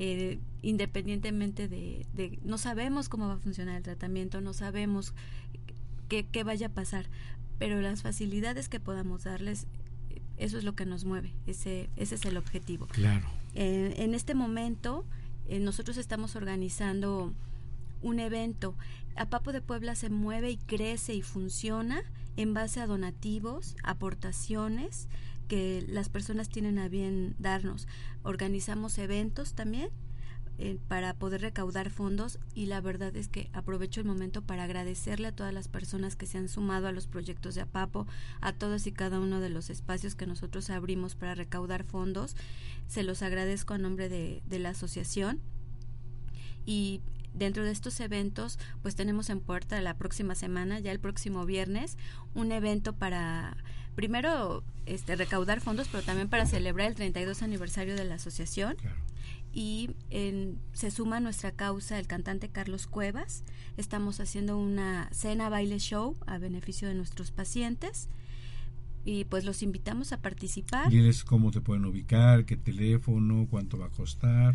[0.00, 2.06] Eh, independientemente de,
[2.44, 5.12] no sabemos cómo va a funcionar el tratamiento, no sabemos
[6.08, 7.06] qué, qué, vaya a pasar,
[7.58, 9.66] pero las facilidades que podamos darles,
[10.36, 12.86] eso es lo que nos mueve, ese, ese es el objetivo.
[12.86, 13.26] Claro.
[13.56, 15.04] Eh, en este momento,
[15.48, 17.32] eh, nosotros estamos organizando
[18.02, 18.76] un evento.
[19.16, 22.02] A Papo de Puebla se mueve y crece y funciona
[22.36, 25.08] en base a donativos, aportaciones,
[25.48, 27.88] que las personas tienen a bien darnos.
[28.22, 29.90] Organizamos eventos también
[30.60, 35.28] eh, para poder recaudar fondos y la verdad es que aprovecho el momento para agradecerle
[35.28, 38.06] a todas las personas que se han sumado a los proyectos de APAPO,
[38.40, 42.36] a todos y cada uno de los espacios que nosotros abrimos para recaudar fondos.
[42.88, 45.40] Se los agradezco a nombre de, de la asociación
[46.66, 47.02] y
[47.38, 51.96] dentro de estos eventos pues tenemos en puerta la próxima semana, ya el próximo viernes,
[52.34, 53.56] un evento para
[53.98, 58.76] primero este, recaudar fondos, pero también para celebrar el 32 aniversario de la asociación.
[59.52, 59.90] Y
[60.72, 63.42] se suma a nuestra causa el cantante Carlos Cuevas.
[63.76, 68.08] Estamos haciendo una cena baile show a beneficio de nuestros pacientes.
[69.04, 70.90] y pues los invitamos a participar.
[70.90, 74.54] Diles cómo te pueden ubicar, qué teléfono, cuánto va a costar.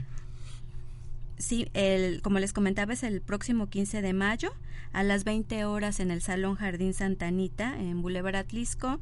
[1.38, 4.54] Sí, el, como les comentaba, es el próximo 15 de mayo
[4.92, 9.00] a las 20 horas en el Salón Jardín Santa Anita, en Boulevard Atlisco,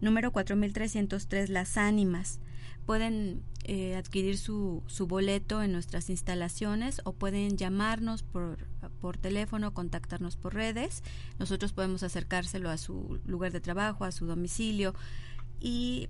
[0.00, 2.40] número 4303 Las Ánimas.
[2.84, 8.66] Pueden eh, adquirir su, su boleto en nuestras instalaciones o pueden llamarnos por,
[9.00, 11.04] por teléfono, contactarnos por redes.
[11.38, 14.94] Nosotros podemos acercárselo a su lugar de trabajo, a su domicilio
[15.60, 16.08] y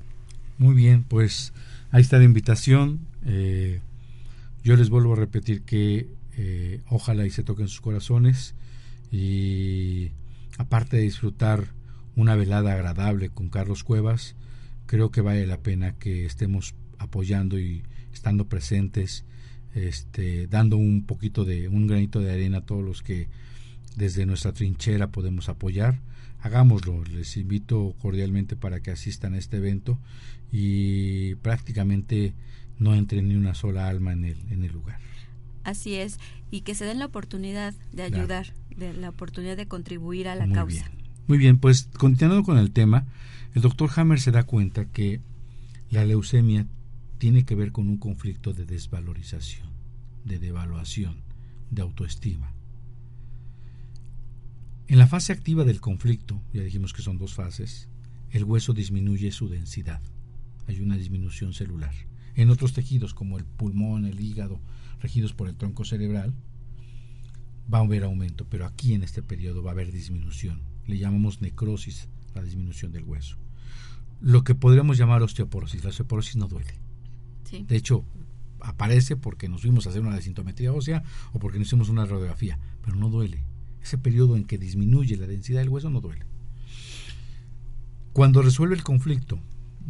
[0.63, 1.53] Muy bien, pues
[1.91, 3.01] ahí está la invitación.
[3.27, 3.81] Eh,
[4.63, 8.55] yo les vuelvo a repetir que eh, ojalá y se toquen sus corazones
[9.11, 10.13] y
[10.59, 11.67] aparte de disfrutar
[12.15, 14.37] una velada agradable con Carlos Cuevas,
[14.87, 17.83] creo que vale la pena que estemos apoyando y
[18.15, 19.25] estando presentes,
[19.75, 23.27] este, dando un poquito de un granito de arena a todos los que
[23.97, 25.99] desde nuestra trinchera podemos apoyar.
[26.43, 29.99] Hagámoslo, les invito cordialmente para que asistan a este evento
[30.51, 32.35] y prácticamente
[32.79, 34.99] no entre ni una sola alma en el, en el lugar.
[35.65, 36.19] Así es,
[36.51, 40.47] y que se den la oportunidad de ayudar, de la oportunidad de contribuir a la
[40.47, 40.89] Muy causa.
[40.89, 41.03] bien.
[41.29, 43.07] Muy bien, pues continuando con el tema,
[43.55, 45.21] el doctor Hammer se da cuenta que
[45.91, 46.67] la leucemia
[47.19, 49.69] tiene que ver con un conflicto de desvalorización,
[50.25, 51.23] de devaluación,
[51.71, 52.53] de autoestima.
[54.93, 57.89] En la fase activa del conflicto, ya dijimos que son dos fases,
[58.29, 60.03] el hueso disminuye su densidad.
[60.67, 61.95] Hay una disminución celular.
[62.35, 64.61] En otros tejidos como el pulmón, el hígado,
[65.01, 66.35] regidos por el tronco cerebral,
[67.73, 70.61] va a haber aumento, pero aquí en este periodo va a haber disminución.
[70.87, 73.39] Le llamamos necrosis, la disminución del hueso.
[74.21, 75.85] Lo que podríamos llamar osteoporosis.
[75.85, 76.75] La osteoporosis no duele.
[77.45, 77.65] Sí.
[77.67, 78.05] De hecho,
[78.61, 81.03] aparece porque nos fuimos a hacer una desintometría ósea
[81.33, 83.43] o porque nos hicimos una radiografía, pero no duele.
[83.83, 86.25] Ese periodo en que disminuye la densidad del hueso no duele.
[88.13, 89.41] Cuando resuelve el conflicto,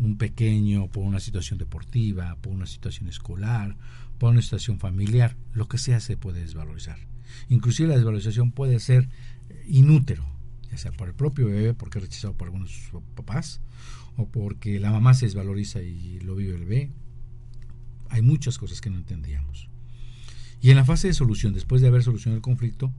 [0.00, 3.76] un pequeño por una situación deportiva, por una situación escolar,
[4.18, 6.98] por una situación familiar, lo que sea se puede desvalorizar.
[7.48, 9.08] Inclusive la desvalorización puede ser
[9.48, 10.24] eh, inútero,
[10.70, 13.60] ya sea por el propio bebé, porque es rechazado por algunos sus papás,
[14.16, 16.90] o porque la mamá se desvaloriza y lo vive el bebé.
[18.10, 19.68] Hay muchas cosas que no entendíamos.
[20.60, 22.92] Y en la fase de solución, después de haber solucionado el conflicto,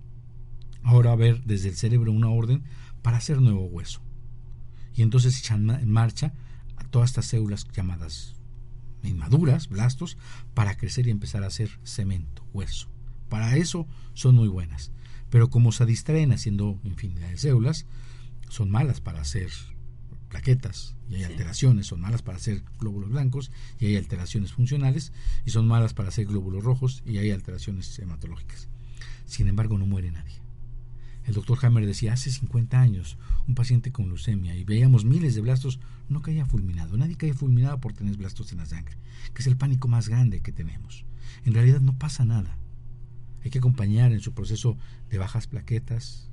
[0.84, 2.64] ahora haber desde el cerebro una orden
[3.02, 4.02] para hacer nuevo hueso.
[4.96, 6.34] Y entonces echan en marcha
[6.78, 8.36] a todas estas células llamadas
[9.04, 10.18] inmaduras, blastos,
[10.54, 12.88] para crecer y empezar a hacer cemento, hueso.
[13.30, 14.92] Para eso son muy buenas.
[15.30, 17.86] Pero como se distraen haciendo infinidad de células,
[18.50, 19.50] son malas para hacer
[20.30, 21.32] plaquetas y hay Sí.
[21.32, 25.12] alteraciones, son malas para hacer glóbulos blancos y hay alteraciones funcionales
[25.46, 28.68] y son malas para hacer glóbulos rojos y hay alteraciones hematológicas.
[29.26, 30.43] Sin embargo, no muere nadie.
[31.26, 35.42] El doctor Hammer decía, hace 50 años, un paciente con leucemia y veíamos miles de
[35.42, 36.98] blastos, no caía fulminado.
[36.98, 38.98] Nadie cae fulminado por tener blastos en la sangre,
[39.34, 41.06] que es el pánico más grande que tenemos.
[41.46, 42.58] En realidad no pasa nada.
[43.44, 44.78] Hay que acompañar en su proceso
[45.10, 46.30] de bajas plaquetas,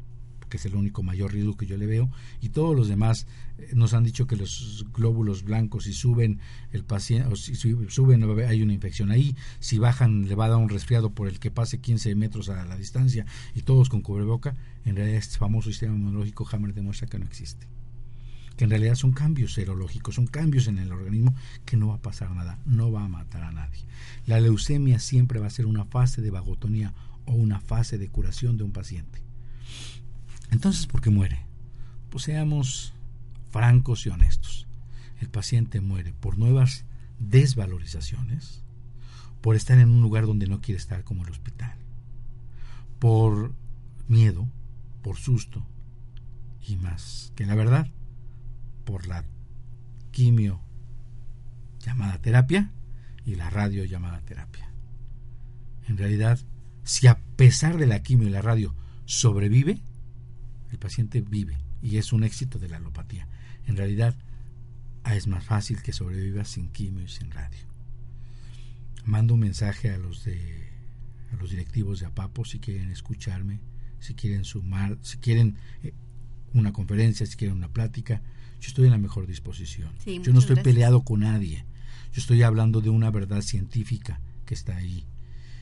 [0.51, 2.11] que es el único mayor riesgo que yo le veo,
[2.43, 6.41] y todos los demás eh, nos han dicho que los glóbulos blancos si suben
[6.73, 10.49] el paciente o si su- suben hay una infección ahí, si bajan le va a
[10.51, 14.03] dar un resfriado por el que pase 15 metros a la distancia y todos con
[14.03, 17.67] cubreboca, en realidad este famoso sistema inmunológico Hammer demuestra que no existe.
[18.57, 21.35] Que en realidad son cambios serológicos, son cambios en el organismo
[21.65, 23.85] que no va a pasar nada, no va a matar a nadie.
[24.27, 26.93] La leucemia siempre va a ser una fase de vagotonía
[27.25, 29.23] o una fase de curación de un paciente.
[30.51, 31.47] Entonces, ¿por qué muere?
[32.11, 32.93] Pues seamos
[33.51, 34.67] francos y honestos.
[35.21, 36.85] El paciente muere por nuevas
[37.19, 38.63] desvalorizaciones,
[39.41, 41.77] por estar en un lugar donde no quiere estar como el hospital,
[42.99, 43.55] por
[44.09, 44.49] miedo,
[45.03, 45.67] por susto
[46.67, 47.87] y más que la verdad,
[48.85, 49.25] por la
[50.11, 50.61] quimio
[51.79, 52.71] llamada terapia
[53.25, 54.71] y la radio llamada terapia.
[55.87, 56.39] En realidad,
[56.85, 58.75] si a pesar de la quimio y la radio
[59.05, 59.83] sobrevive,
[60.71, 63.29] el paciente vive y es un éxito de la alopatía.
[63.67, 64.15] En realidad,
[65.05, 67.61] ah, es más fácil que sobreviva sin quimio y sin radio.
[69.05, 70.71] Mando un mensaje a los de
[71.33, 73.61] a los directivos de APAPO si quieren escucharme,
[74.01, 75.93] si quieren sumar, si quieren eh,
[76.55, 78.21] una conferencia, si quieren una plática,
[78.61, 79.93] yo estoy en la mejor disposición.
[80.05, 81.65] yo no estoy peleado con nadie.
[82.13, 85.07] Yo estoy hablando de una verdad científica que está ahí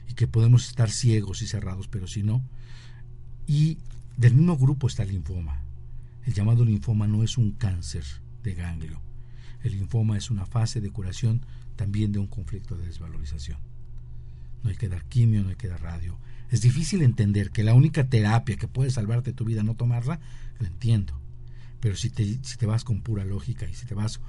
[0.09, 2.43] y que podemos estar ciegos y cerrados, pero si no.
[3.47, 3.79] Y
[4.19, 5.63] del mismo grupo está el linfoma.
[6.27, 8.05] El llamado linfoma no es un cáncer
[8.43, 9.01] de ganglio.
[9.63, 11.47] El linfoma es una fase de curación
[11.77, 13.59] también de un conflicto de desvalorización.
[14.65, 16.19] No hay que dar quimio, no hay que dar radio.
[16.51, 20.19] Es difícil entender que la única terapia que puede salvarte tu vida no tomarla,
[20.59, 21.21] lo entiendo.
[21.79, 24.21] Pero si te, si te vas con pura lógica y si te vas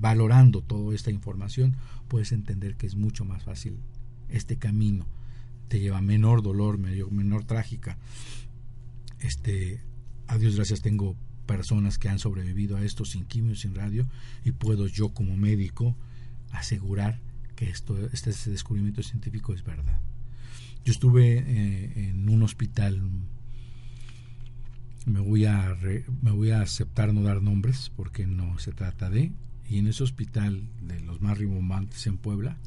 [0.00, 1.76] valorando toda esta información,
[2.08, 3.78] puedes entender que es mucho más fácil
[4.28, 5.06] este camino.
[5.68, 7.98] Te lleva menor dolor, menor, trágica.
[9.20, 9.80] Este,
[10.26, 14.06] a Dios gracias tengo personas que han sobrevivido a esto sin quimio, sin radio,
[14.44, 15.96] y puedo yo como médico
[16.52, 17.20] asegurar
[17.56, 20.00] que esto, este, este descubrimiento científico es verdad.
[20.84, 23.00] Yo estuve eh, en un hospital,
[25.06, 25.76] me voy, a
[26.22, 29.32] me voy a aceptar no dar nombres porque no se trata de,
[29.68, 32.58] y en ese hospital de los más rimbombantes en Puebla,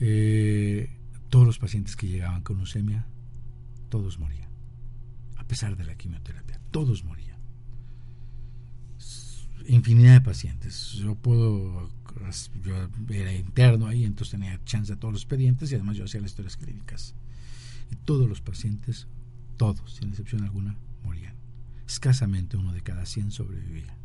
[0.00, 0.90] eh,
[1.28, 3.06] todos los pacientes que llegaban con leucemia,
[3.88, 4.50] todos morían,
[5.36, 7.36] a pesar de la quimioterapia, todos morían.
[9.68, 10.92] Infinidad de pacientes.
[10.92, 11.90] Yo puedo
[12.62, 16.20] yo era interno ahí, entonces tenía chance de todos los expedientes y además yo hacía
[16.20, 17.14] las historias clínicas.
[17.90, 19.06] Y todos los pacientes,
[19.56, 21.34] todos, sin excepción alguna, morían.
[21.86, 23.96] Escasamente uno de cada 100 sobrevivía.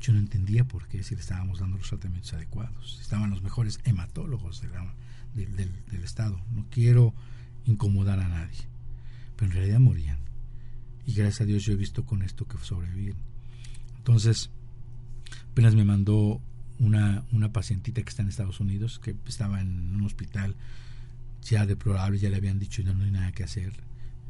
[0.00, 2.98] Yo no entendía por qué si le estábamos dando los tratamientos adecuados.
[3.00, 4.60] Estaban los mejores hematólogos
[5.34, 5.54] del,
[5.90, 6.40] del Estado.
[6.52, 7.14] No quiero
[7.64, 8.60] incomodar a nadie.
[9.36, 10.18] Pero en realidad morían.
[11.06, 13.16] Y gracias a Dios yo he visto con esto que sobreviven.
[13.98, 14.50] Entonces,
[15.50, 16.40] apenas me mandó
[16.78, 20.56] una, una pacientita que está en Estados Unidos, que estaba en un hospital
[21.42, 23.72] ya deplorable, ya le habían dicho no, no hay nada que hacer.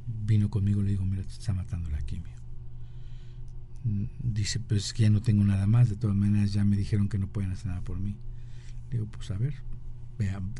[0.07, 2.33] Vino conmigo, le digo, mira, está matando la quimio.
[4.23, 7.19] Dice, pues que ya no tengo nada más, de todas maneras ya me dijeron que
[7.19, 8.17] no pueden hacer nada por mí.
[8.91, 9.55] Le digo, pues a ver,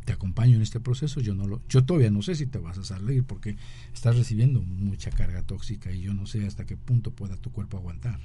[0.05, 2.77] te acompaño en este proceso, yo no lo, yo todavía no sé si te vas
[2.77, 3.55] a salir porque
[3.93, 7.77] estás recibiendo mucha carga tóxica y yo no sé hasta qué punto pueda tu cuerpo
[7.77, 8.19] aguantar.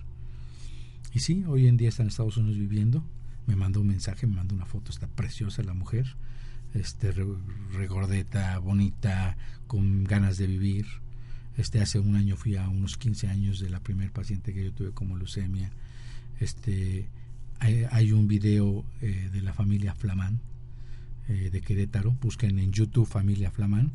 [1.13, 3.05] Y sí, hoy en día está en Estados Unidos viviendo,
[3.47, 6.17] me mandó un mensaje, me mandó una foto, está preciosa la mujer,
[6.75, 7.15] este
[7.73, 9.37] regordeta, bonita,
[9.67, 10.87] con ganas de vivir.
[11.57, 14.73] Este hace un año fui a unos 15 años de la primer paciente que yo
[14.73, 15.71] tuve como leucemia.
[16.41, 17.09] Este
[17.61, 20.41] hay, un video eh, de la familia Flamán
[21.29, 23.93] eh, de Querétaro, busquen en YouTube familia Flamán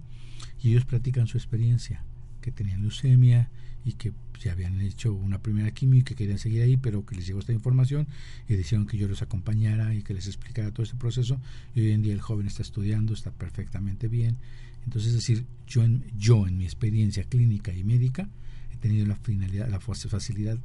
[0.62, 2.04] y ellos platican su experiencia,
[2.42, 3.50] que tenían leucemia
[3.86, 7.16] y que ya habían hecho una primera quimio y que querían seguir ahí, pero que
[7.16, 8.08] les llegó esta información
[8.48, 11.40] y dijeron que yo los acompañara y que les explicara todo este proceso.
[11.76, 14.38] Y hoy en día el joven está estudiando, está perfectamente bien.
[14.86, 18.30] Entonces, es decir, yo en, yo en mi experiencia clínica y médica
[18.74, 20.60] he tenido la, finalidad, la facilidad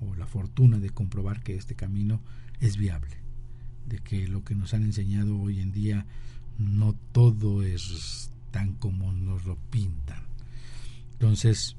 [0.00, 2.20] o la fortuna de comprobar que este camino
[2.60, 3.16] es viable,
[3.86, 6.06] de que lo que nos han enseñado hoy en día
[6.58, 10.22] no todo es tan como nos lo pintan.
[11.12, 11.76] Entonces,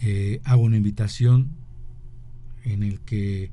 [0.00, 1.50] eh, hago una invitación
[2.64, 3.52] en el que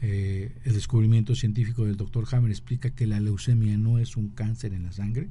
[0.00, 4.72] eh, el descubrimiento científico del doctor Hammer explica que la leucemia no es un cáncer
[4.72, 5.28] en la sangre,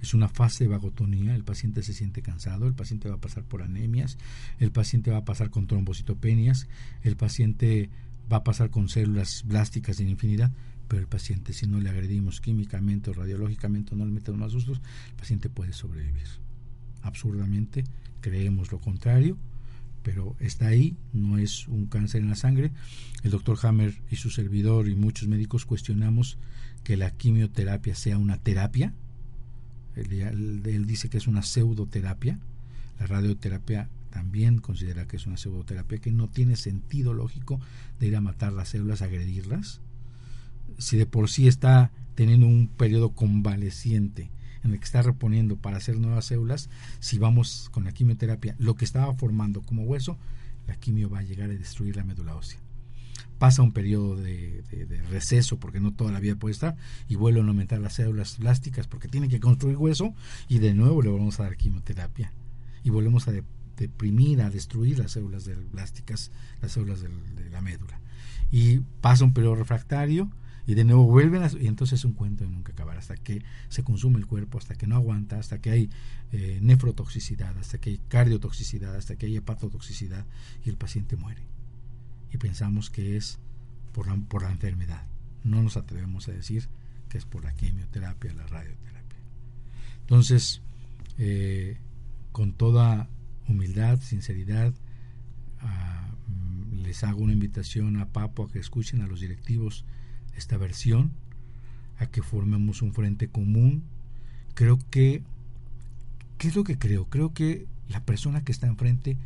[0.00, 3.44] es una fase de vagotonía, el paciente se siente cansado, el paciente va a pasar
[3.44, 4.18] por anemias,
[4.58, 6.68] el paciente va a pasar con trombocitopenias,
[7.02, 7.90] el paciente
[8.30, 10.50] va a pasar con células blásticas en infinidad,
[10.88, 14.80] pero el paciente si no le agredimos químicamente o radiológicamente no le metemos más sustos,
[15.10, 16.28] el paciente puede sobrevivir.
[17.02, 17.84] Absurdamente
[18.20, 19.36] creemos lo contrario
[20.02, 22.72] pero está ahí, no es un cáncer en la sangre.
[23.22, 26.38] El doctor Hammer y su servidor y muchos médicos cuestionamos
[26.84, 28.92] que la quimioterapia sea una terapia.
[29.94, 32.38] Él, dice que es una pseudoterapia.
[32.98, 37.60] La radioterapia también considera que es una pseudoterapia, que no tiene sentido lógico
[37.98, 39.80] de ir a matar las células, agredirlas.
[40.78, 44.30] Si de por sí está teniendo un periodo convaleciente
[44.62, 48.76] en el que está reponiendo para hacer nuevas células, si vamos con la quimioterapia, lo
[48.76, 50.18] que estaba formando como hueso,
[50.68, 52.60] la quimio va a llegar a destruir la médula ósea.
[53.38, 54.62] Pasa un periodo de,
[55.10, 56.76] receso porque no toda la vida puede estar
[57.08, 60.14] y vuelven a aumentar las células plásticas porque tienen que construir hueso
[60.48, 62.32] y de nuevo le volvemos a dar quimioterapia
[62.84, 63.32] y volvemos a
[63.76, 68.00] deprimir, a destruir las células plásticas, las células de la médula.
[68.50, 70.30] Y pasa un periodo refractario
[70.66, 73.42] y de nuevo vuelven a, y entonces es un cuento de nunca acabar hasta que
[73.68, 75.90] se consume el cuerpo, hasta que no aguanta, hasta que hay
[76.30, 80.24] eh, nefrotoxicidad, hasta que hay cardiotoxicidad, hasta que hay hepatotoxicidad
[80.64, 81.42] y el paciente muere.
[82.32, 83.38] Y pensamos que es
[83.92, 85.04] por la, por la enfermedad.
[85.42, 86.68] No nos atrevemos a decir
[87.08, 89.18] que es por la quimioterapia, la radioterapia.
[90.00, 90.62] Entonces,
[91.18, 91.78] eh,
[92.30, 93.08] con toda
[93.48, 94.74] humildad, sinceridad.
[96.26, 99.84] Mm, les hago una invitación a Papo a que escuchen a los directivos
[100.36, 101.12] esta versión,
[101.98, 103.84] a que formemos un frente común.
[104.54, 105.22] Creo que,
[106.38, 107.06] ¿qué es lo que creo?
[107.06, 109.16] Creo que la persona que está enfrente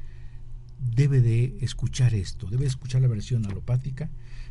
[0.94, 4.10] debe de escuchar esto, debe escuchar la versión alopática,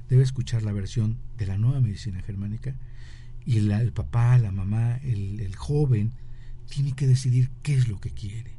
[0.09, 2.75] debe escuchar la versión de la nueva medicina germánica
[3.45, 6.13] y el papá, la mamá, el, el joven
[6.67, 8.51] tiene que decidir qué es lo que quiere.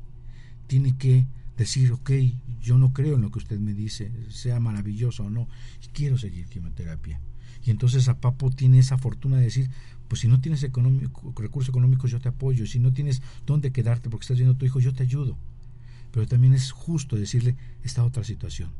[0.67, 2.11] Tiene que decir, ok,
[2.61, 5.49] yo no creo en lo que usted me dice, sea maravilloso o no,
[5.93, 7.21] quiero seguir quimioterapia.
[7.65, 9.71] Y entonces a Papo tiene esa fortuna de decir,
[10.09, 14.09] pues si no tienes económico, recursos económicos yo te apoyo, si no tienes dónde quedarte
[14.09, 15.37] porque estás viendo a tu hijo yo te ayudo.
[16.13, 18.71] Pero también es justo decirle esta otra situación.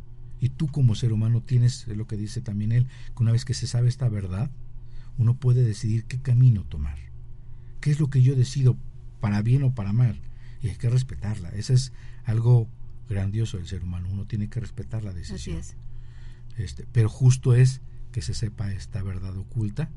[0.41, 3.55] Y tú como ser humano tienes, lo que dice también él, que una vez que
[3.55, 4.51] se sabe esta verdad,
[5.19, 6.99] uno puede decidir qué camino tomar.
[7.81, 8.77] ¿Qué es lo que yo decido
[9.21, 10.21] para bien o para mal?
[10.67, 11.51] Y hay que respetarla.
[11.51, 11.93] Eso es
[12.25, 12.69] algo
[13.09, 14.09] grandioso del ser humano.
[14.11, 15.61] Uno tiene que respetar la decisión.
[16.57, 19.91] Este, pero justo es que se sepa esta verdad oculta.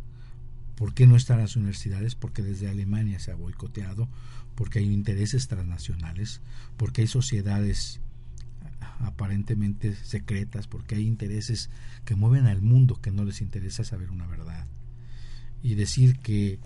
[0.76, 2.14] ¿Por qué no están las universidades?
[2.14, 4.08] Porque desde Alemania se ha boicoteado,
[4.54, 6.40] porque hay intereses transnacionales,
[6.78, 8.00] porque hay sociedades
[9.00, 11.72] aparentemente secretas, porque hay intereses
[12.06, 14.68] que mueven al mundo que no les interesa saber una verdad.
[15.64, 16.60] Y decir que,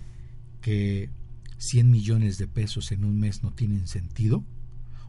[0.59, 1.09] que
[1.57, 4.43] 100 millones de pesos en un mes no tienen sentido,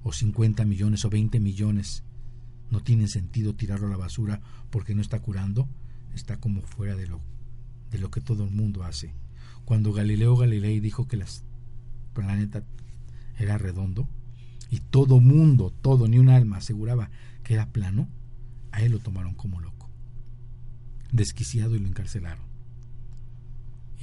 [0.03, 2.05] o 50 millones o 20 millones
[2.71, 4.41] no tienen sentido tirarlo a la basura
[4.71, 5.69] porque no está curando,
[6.15, 7.21] está como fuera de lo,
[7.91, 9.15] de lo que todo el mundo hace.
[9.65, 11.25] Cuando Galileo Galilei dijo que el
[12.13, 12.65] planeta
[13.39, 14.09] era redondo,
[14.71, 17.11] y todo mundo, todo, ni un alma aseguraba
[17.43, 18.09] que era plano,
[18.73, 19.89] a él lo tomaron como loco,
[21.13, 22.54] desquiciado y lo encarcelaron.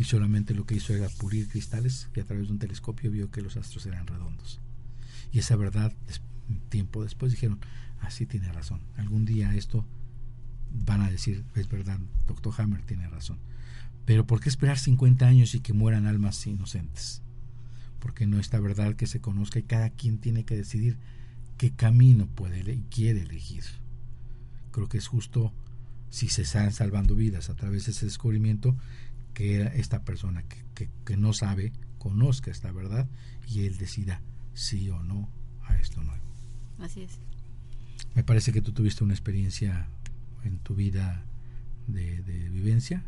[0.02, 3.30] Y solamente lo que hizo era pulir cristales y a través de un telescopio vio
[3.30, 4.60] que los astros eran redondos.
[5.32, 5.94] Y esa verdad,
[6.70, 7.60] tiempo después dijeron,
[8.00, 8.82] así tiene razón.
[8.98, 9.86] Algún día esto
[10.72, 13.38] van a decir, es verdad, doctor Hammer tiene razón.
[14.06, 17.22] Pero ¿por qué esperar 50 años y que mueran almas inocentes?
[18.00, 20.98] Porque no está verdad que se conozca y cada quien tiene que decidir
[21.58, 23.66] qué camino puede y quiere elegir.
[24.72, 25.54] Creo que es justo
[26.10, 28.76] si se están salvando vidas a través de ese descubrimiento
[29.34, 30.44] que esta persona
[30.76, 33.08] que, que no sabe conozca esta verdad
[33.48, 34.22] y él decida
[34.54, 35.30] sí o no
[35.64, 36.24] a esto nuevo.
[36.80, 37.20] Así es.
[38.16, 39.88] Me parece que tú tuviste una experiencia
[40.44, 41.24] en tu vida
[41.88, 43.04] de, vivencia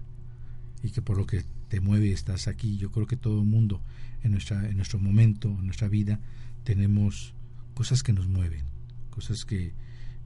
[0.82, 2.78] y que por lo que te mueve estás aquí.
[2.78, 3.82] Yo creo que todo el mundo
[4.22, 6.20] en, nuestra, en nuestro momento, en nuestra vida,
[6.64, 7.34] tenemos
[7.74, 8.66] cosas que nos mueven,
[9.10, 9.74] cosas que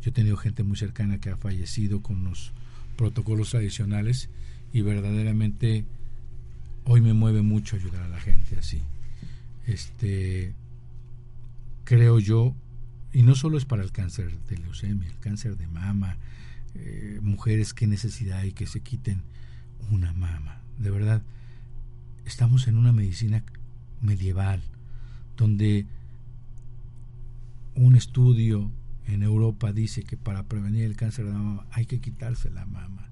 [0.02, 2.54] yo he tenido gente muy cercana que ha fallecido con los
[2.96, 4.30] protocolos tradicionales
[4.74, 5.86] y verdaderamente
[6.86, 8.82] hoy me mueve mucho ayudar a la gente así.
[9.66, 10.54] Este
[11.84, 12.54] creo yo
[13.14, 16.18] y no solo es para el cáncer de leucemia, el cáncer de mama,
[16.76, 19.22] eh, mujeres, qué necesidad hay que se quiten
[19.90, 20.62] una mama.
[20.78, 21.22] De verdad,
[22.26, 23.44] estamos en una medicina
[24.02, 24.62] medieval,
[25.38, 25.86] donde
[27.76, 28.70] un estudio
[29.08, 33.10] en Europa dice que para prevenir el cáncer de mama hay que quitarse la mama.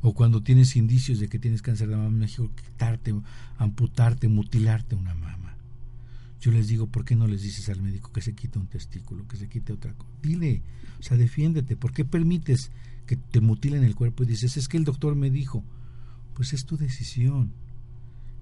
[0.00, 3.14] O cuando tienes indicios de que tienes cáncer de mama, mejor quitarte,
[3.56, 5.56] amputarte, mutilarte una mama.
[6.40, 9.26] Yo les digo, ¿por qué no les dices al médico que se quite un testículo,
[9.26, 10.10] que se quite otra cosa?
[10.22, 10.62] Dile,
[11.00, 11.76] o sea, defiéndete.
[11.76, 12.70] ¿Por qué permites
[13.06, 15.64] que te mutilen el cuerpo y dices, es que el doctor me dijo?
[16.34, 17.52] Pues es tu decisión.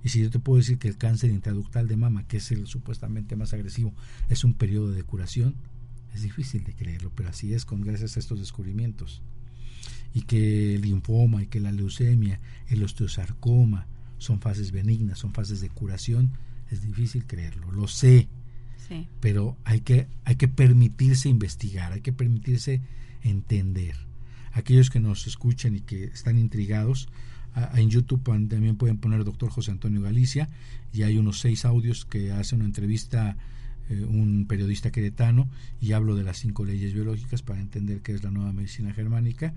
[0.04, 2.66] Y si yo te puedo decir que el cáncer intraductal de mama, que es el
[2.66, 3.94] supuestamente más agresivo,
[4.28, 5.54] es un periodo de curación,
[6.14, 9.22] es difícil de creerlo, pero así es con gracias a estos descubrimientos.
[10.14, 13.86] Y que el linfoma y que la leucemia, el osteosarcoma
[14.18, 16.32] son fases benignas, son fases de curación,
[16.70, 18.28] es difícil creerlo, lo sé.
[19.20, 22.80] Pero hay que, hay que permitirse investigar, hay que permitirse
[23.22, 23.96] entender.
[24.52, 27.08] Aquellos que nos escuchan y que están intrigados,
[27.74, 30.48] en YouTube también pueden poner doctor José Antonio Galicia
[30.92, 33.36] y hay unos seis audios que hace una entrevista
[33.88, 35.48] eh, un periodista queretano
[35.80, 39.54] y hablo de las cinco leyes biológicas para entender qué es la nueva medicina germánica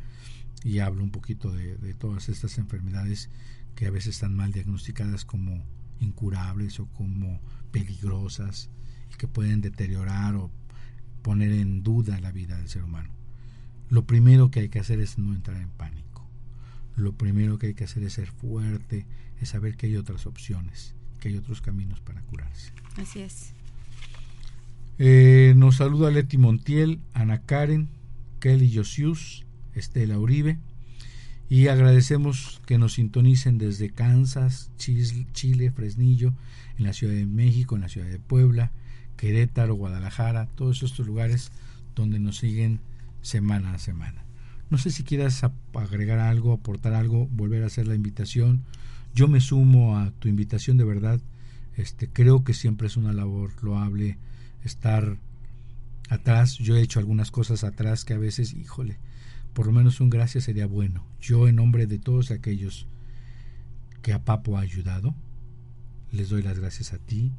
[0.64, 3.30] y hablo un poquito de, de todas estas enfermedades
[3.76, 5.64] que a veces están mal diagnosticadas como
[6.00, 7.40] incurables o como
[7.72, 8.70] peligrosas
[9.14, 10.52] y que pueden deteriorar o
[11.22, 13.10] poner en duda la vida del ser humano.
[13.90, 16.28] Lo primero que hay que hacer es no entrar en pánico.
[16.96, 19.06] Lo primero que hay que hacer es ser fuerte,
[19.40, 22.72] es saber que hay otras opciones, que hay otros caminos para curarse.
[22.98, 23.54] Así es.
[24.98, 27.90] Eh, nos saluda Leti Montiel, Ana Karen,
[28.40, 29.46] Kelly Josius,
[29.80, 30.58] Estela Uribe,
[31.50, 36.34] y agradecemos que nos sintonicen desde Kansas, Chile, Fresnillo,
[36.78, 38.72] en la Ciudad de México, en la Ciudad de Puebla,
[39.18, 41.52] Querétaro, Guadalajara, todos estos lugares
[41.96, 42.80] donde nos siguen
[43.22, 44.24] semana a semana.
[44.70, 48.64] No sé si quieras agregar algo, aportar algo, volver a hacer la invitación.
[49.16, 51.20] Yo me sumo a tu invitación de verdad.
[51.76, 54.18] Este, creo que siempre es una labor loable
[54.64, 55.18] estar
[56.10, 56.60] atrás.
[56.60, 59.00] Yo he hecho algunas cosas atrás que a veces, híjole,
[59.54, 61.06] por lo menos un gracias sería bueno.
[61.20, 62.88] Yo en nombre de todos aquellos
[64.02, 65.16] que a Papo ha ayudado,
[66.12, 67.32] les doy las gracias a ti,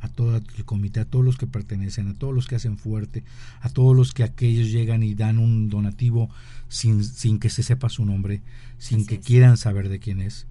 [0.00, 3.24] a todo el comité, a todos los que pertenecen, a todos los que hacen fuerte,
[3.60, 6.30] a todos los que aquellos llegan y dan un donativo
[6.68, 8.42] sin, sin que se sepa su nombre,
[8.78, 10.46] sin que quieran saber de quién es.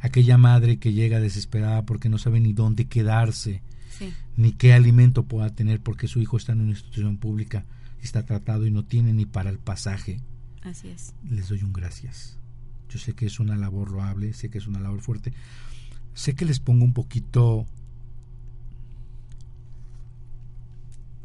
[0.00, 3.62] Aquella madre que llega desesperada porque no sabe ni dónde quedarse,
[4.36, 7.66] ni qué alimento pueda tener porque su hijo está en una institución pública
[8.02, 10.20] está tratado y no tiene ni para el pasaje.
[10.62, 11.14] Así es.
[11.28, 12.38] Les doy un gracias.
[12.88, 15.32] Yo sé que es una labor loable, sé que es una labor fuerte.
[16.14, 17.66] Sé que les pongo un poquito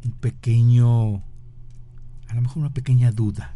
[0.04, 1.16] un pequeño,
[2.28, 3.54] a lo mejor una pequeña duda.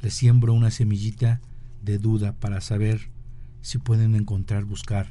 [0.00, 1.40] Le siembro una semillita
[1.82, 3.10] de duda para saber
[3.60, 5.08] si pueden encontrar, buscar.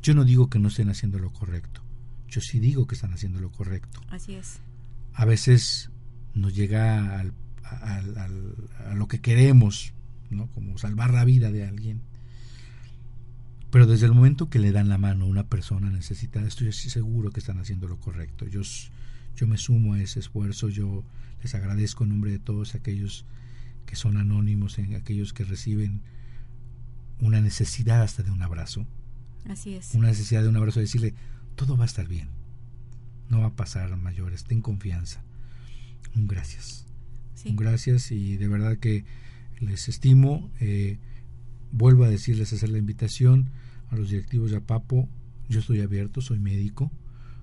[0.00, 1.82] Yo no digo que no estén haciendo lo correcto.
[2.28, 4.00] Yo sí digo que están haciendo lo correcto.
[4.08, 4.60] Así es.
[5.14, 5.90] A veces
[6.34, 7.32] nos llega al,
[7.64, 9.92] a lo que queremos,
[10.30, 10.48] ¿no?
[10.48, 12.00] Como salvar la vida de alguien.
[13.70, 17.30] Pero desde el momento que le dan la mano a una persona necesitada, estoy seguro
[17.30, 18.46] que están haciendo lo correcto.
[18.46, 18.60] Yo,
[19.34, 21.04] yo me sumo a ese esfuerzo, yo
[21.42, 23.24] les agradezco en nombre de todos aquellos
[23.86, 26.02] que son anónimos, en aquellos que reciben
[27.18, 28.86] una necesidad hasta de un abrazo.
[29.48, 29.94] Así es.
[29.94, 31.14] Una necesidad de un abrazo, de decirle,
[31.56, 32.28] todo va a estar bien,
[33.32, 35.24] no va a pasar mayores, ten confianza.
[36.14, 36.84] Un gracias.
[37.46, 39.06] Un gracias y de verdad que
[39.58, 40.50] les estimo.
[40.60, 40.98] Eh,
[41.70, 43.48] vuelvo a decirles, hacer la invitación
[43.90, 45.08] a los directivos de APAPO.
[45.48, 46.92] Yo estoy abierto, soy médico.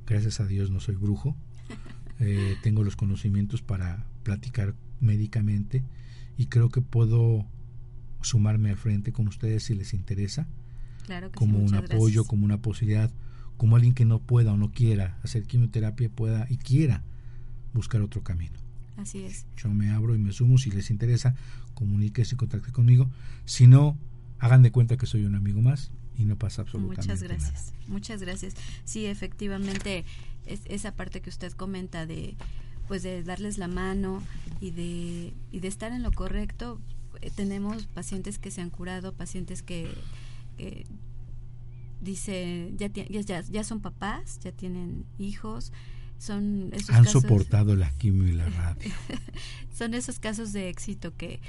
[0.05, 1.35] Gracias a Dios no soy brujo.
[2.21, 5.85] Eh, tengo los conocimientos para platicar médicamente
[6.37, 7.47] y creo que puedo
[8.19, 10.45] sumarme al frente con ustedes si les interesa.
[11.33, 13.09] como un apoyo, como una posibilidad,
[13.60, 17.03] como alguien que no pueda o no quiera hacer quimioterapia pueda y quiera
[17.74, 18.57] buscar otro camino.
[18.95, 19.45] Así es.
[19.57, 20.57] Yo me abro y me sumo.
[20.57, 21.36] Si les interesa,
[21.74, 23.10] comuníquese y contacte conmigo.
[23.43, 23.97] Si no,
[24.39, 27.74] hagan de cuenta que soy un amigo más y no pasa absolutamente Muchas gracias.
[27.89, 28.53] Muchas gracias.
[28.86, 30.05] Sí, efectivamente,
[30.45, 32.38] es esa parte que usted comenta de
[32.88, 34.24] pues de darles la mano
[34.62, 36.80] y de, y de estar en lo correcto.
[37.22, 39.89] Eh, tenemos pacientes que se han curado, pacientes que,
[42.01, 45.71] dice ya, ya, ya son papás, ya tienen hijos,
[46.17, 48.91] son esos han soportado la quimio y la radio.
[49.73, 51.39] son esos casos de éxito que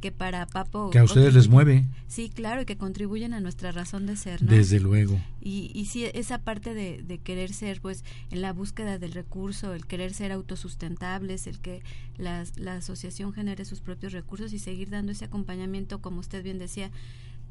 [0.00, 0.90] que para Papo...
[0.90, 1.86] Que a ustedes les mueve.
[2.08, 4.50] Sí, claro, y que contribuyen a nuestra razón de ser, ¿no?
[4.50, 5.20] Desde luego.
[5.40, 9.74] Y, y sí, esa parte de, de, querer ser, pues, en la búsqueda del recurso,
[9.74, 11.82] el querer ser autosustentables, el que
[12.16, 16.58] la, la asociación genere sus propios recursos y seguir dando ese acompañamiento, como usted bien
[16.58, 16.90] decía,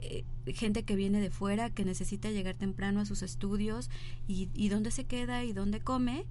[0.02, 3.90] eh, gente que viene de fuera, que necesita llegar temprano a sus estudios
[4.28, 6.26] y, y dónde se queda y dónde come,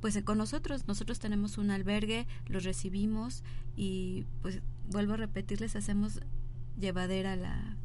[0.00, 3.42] pues con nosotros, nosotros tenemos un albergue, los recibimos
[3.74, 4.60] y pues
[4.90, 6.20] vuelvo a repetirles, hacemos
[6.78, 7.76] llevadera la,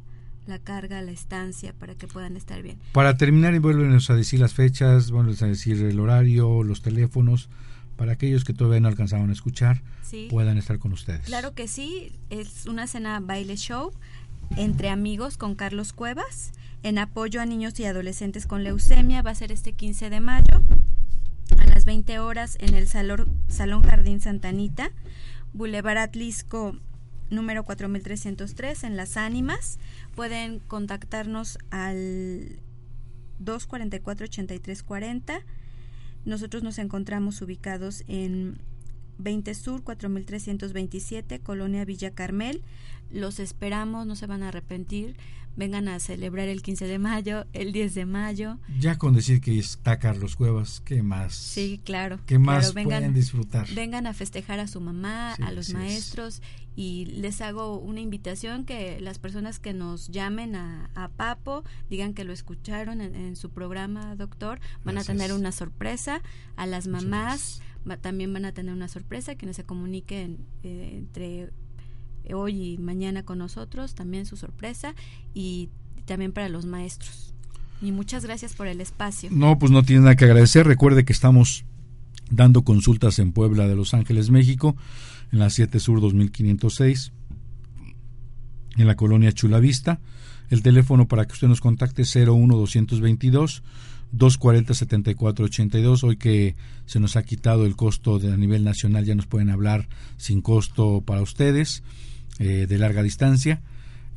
[0.45, 2.77] la carga, la estancia para que puedan estar bien.
[2.91, 7.49] Para terminar y vuelven a decir las fechas, vuelven a decir el horario, los teléfonos,
[7.95, 9.81] para aquellos que todavía no alcanzaron a escuchar,
[10.29, 11.25] puedan estar con ustedes.
[11.25, 13.93] Claro que sí, es una cena baile show
[14.57, 16.51] entre amigos con Carlos Cuevas
[16.83, 20.61] en apoyo a niños y adolescentes con leucemia, va a ser este 15 de mayo
[21.57, 24.91] a las 20 horas en el Salón, Salón Jardín Santanita,
[25.53, 26.75] Boulevard Atlisco
[27.29, 29.79] número 4303 en Las Ánimas.
[30.15, 32.59] Pueden contactarnos al
[33.43, 35.41] 244-8340.
[36.25, 38.59] Nosotros nos encontramos ubicados en
[39.19, 42.63] 20 Sur 4327, Colonia Villa Carmel.
[43.11, 45.15] Los esperamos, no se van a arrepentir
[45.59, 48.57] vengan a celebrar el 15 de mayo, el 10 de mayo.
[48.79, 51.35] Ya con decir que está Carlos Cuevas, ¿qué más?
[51.35, 52.19] Sí, claro.
[52.25, 53.67] ¿Qué más pueden disfrutar?
[53.75, 56.41] Vengan a festejar a su mamá, a los maestros
[56.75, 62.23] y les hago una invitación que las personas que nos llamen a, Papo digan que
[62.23, 66.21] lo escucharon en, su programa, doctor, van a tener una sorpresa.
[66.55, 67.61] A las mamás
[68.01, 71.49] también van a tener una sorpresa, quienes se comuniquen eh, entre
[72.33, 74.93] hoy y mañana con nosotros, también su sorpresa
[75.33, 75.69] y
[76.05, 77.33] también para los maestros.
[77.81, 79.29] Y muchas gracias por el espacio.
[79.31, 80.67] No, pues no tiene nada que agradecer.
[80.67, 81.65] Recuerde que estamos
[82.29, 84.75] dando consultas en Puebla de Los Ángeles, México,
[85.31, 87.11] en la 7 Sur 2506,
[88.77, 89.99] en la colonia Chulavista.
[90.49, 93.63] El teléfono para que usted nos contacte es 01222
[94.15, 96.03] 240-7482.
[96.03, 96.55] Hoy que
[96.85, 99.87] se nos ha quitado el costo de, a nivel nacional, ya nos pueden hablar
[100.17, 101.83] sin costo para ustedes,
[102.39, 103.61] eh, de larga distancia,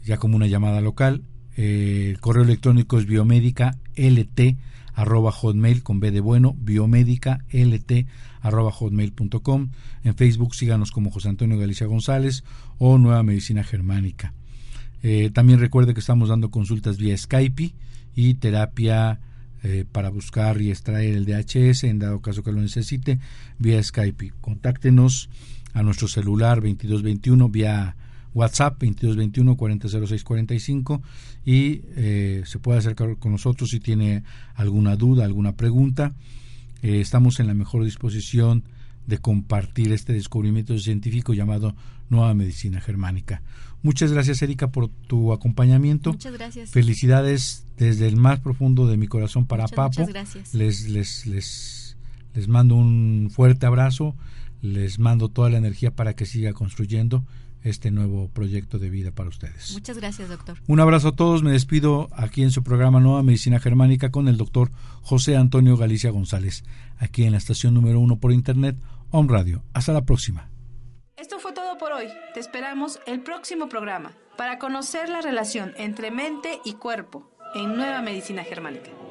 [0.04, 1.22] ya como una llamada local.
[1.56, 4.56] Eh, el correo electrónico es biomédica lt
[4.94, 8.06] arroba hotmail con B de bueno, biomédica lt
[8.40, 9.70] arroba hotmail.com.
[10.04, 12.44] En Facebook síganos como José Antonio Galicia González
[12.78, 14.34] o Nueva Medicina Germánica.
[15.02, 17.74] Eh, también recuerde que estamos dando consultas vía Skype
[18.14, 19.20] y terapia
[19.62, 23.18] eh, para buscar y extraer el DHS en dado caso que lo necesite
[23.58, 24.32] vía Skype.
[24.40, 25.28] Contáctenos
[25.72, 27.96] a nuestro celular 2221 vía
[28.34, 31.02] WhatsApp 2221 400645
[31.44, 36.12] y eh, se puede acercar con nosotros si tiene alguna duda, alguna pregunta.
[36.82, 38.64] Eh, estamos en la mejor disposición
[39.06, 41.74] de compartir este descubrimiento científico llamado
[42.08, 43.42] Nueva Medicina Germánica.
[43.82, 46.12] Muchas gracias, Erika, por tu acompañamiento.
[46.12, 46.70] Muchas gracias.
[46.70, 50.00] Felicidades desde el más profundo de mi corazón para muchas, Papo.
[50.00, 50.54] Muchas gracias.
[50.54, 51.96] Les, les, les,
[52.34, 54.14] les mando un fuerte abrazo,
[54.60, 57.24] les mando toda la energía para que siga construyendo
[57.62, 59.72] este nuevo proyecto de vida para ustedes.
[59.72, 60.58] Muchas gracias, doctor.
[60.66, 61.42] Un abrazo a todos.
[61.42, 64.72] Me despido aquí en su programa Nueva Medicina Germánica con el doctor
[65.02, 66.64] José Antonio Galicia González,
[66.98, 68.76] aquí en la estación número uno por internet,
[69.10, 69.62] Home Radio.
[69.74, 70.48] Hasta la próxima.
[71.16, 71.51] Esto fue todo
[71.82, 72.12] por hoy.
[72.32, 78.00] Te esperamos el próximo programa para conocer la relación entre mente y cuerpo en Nueva
[78.02, 79.01] Medicina Germánica.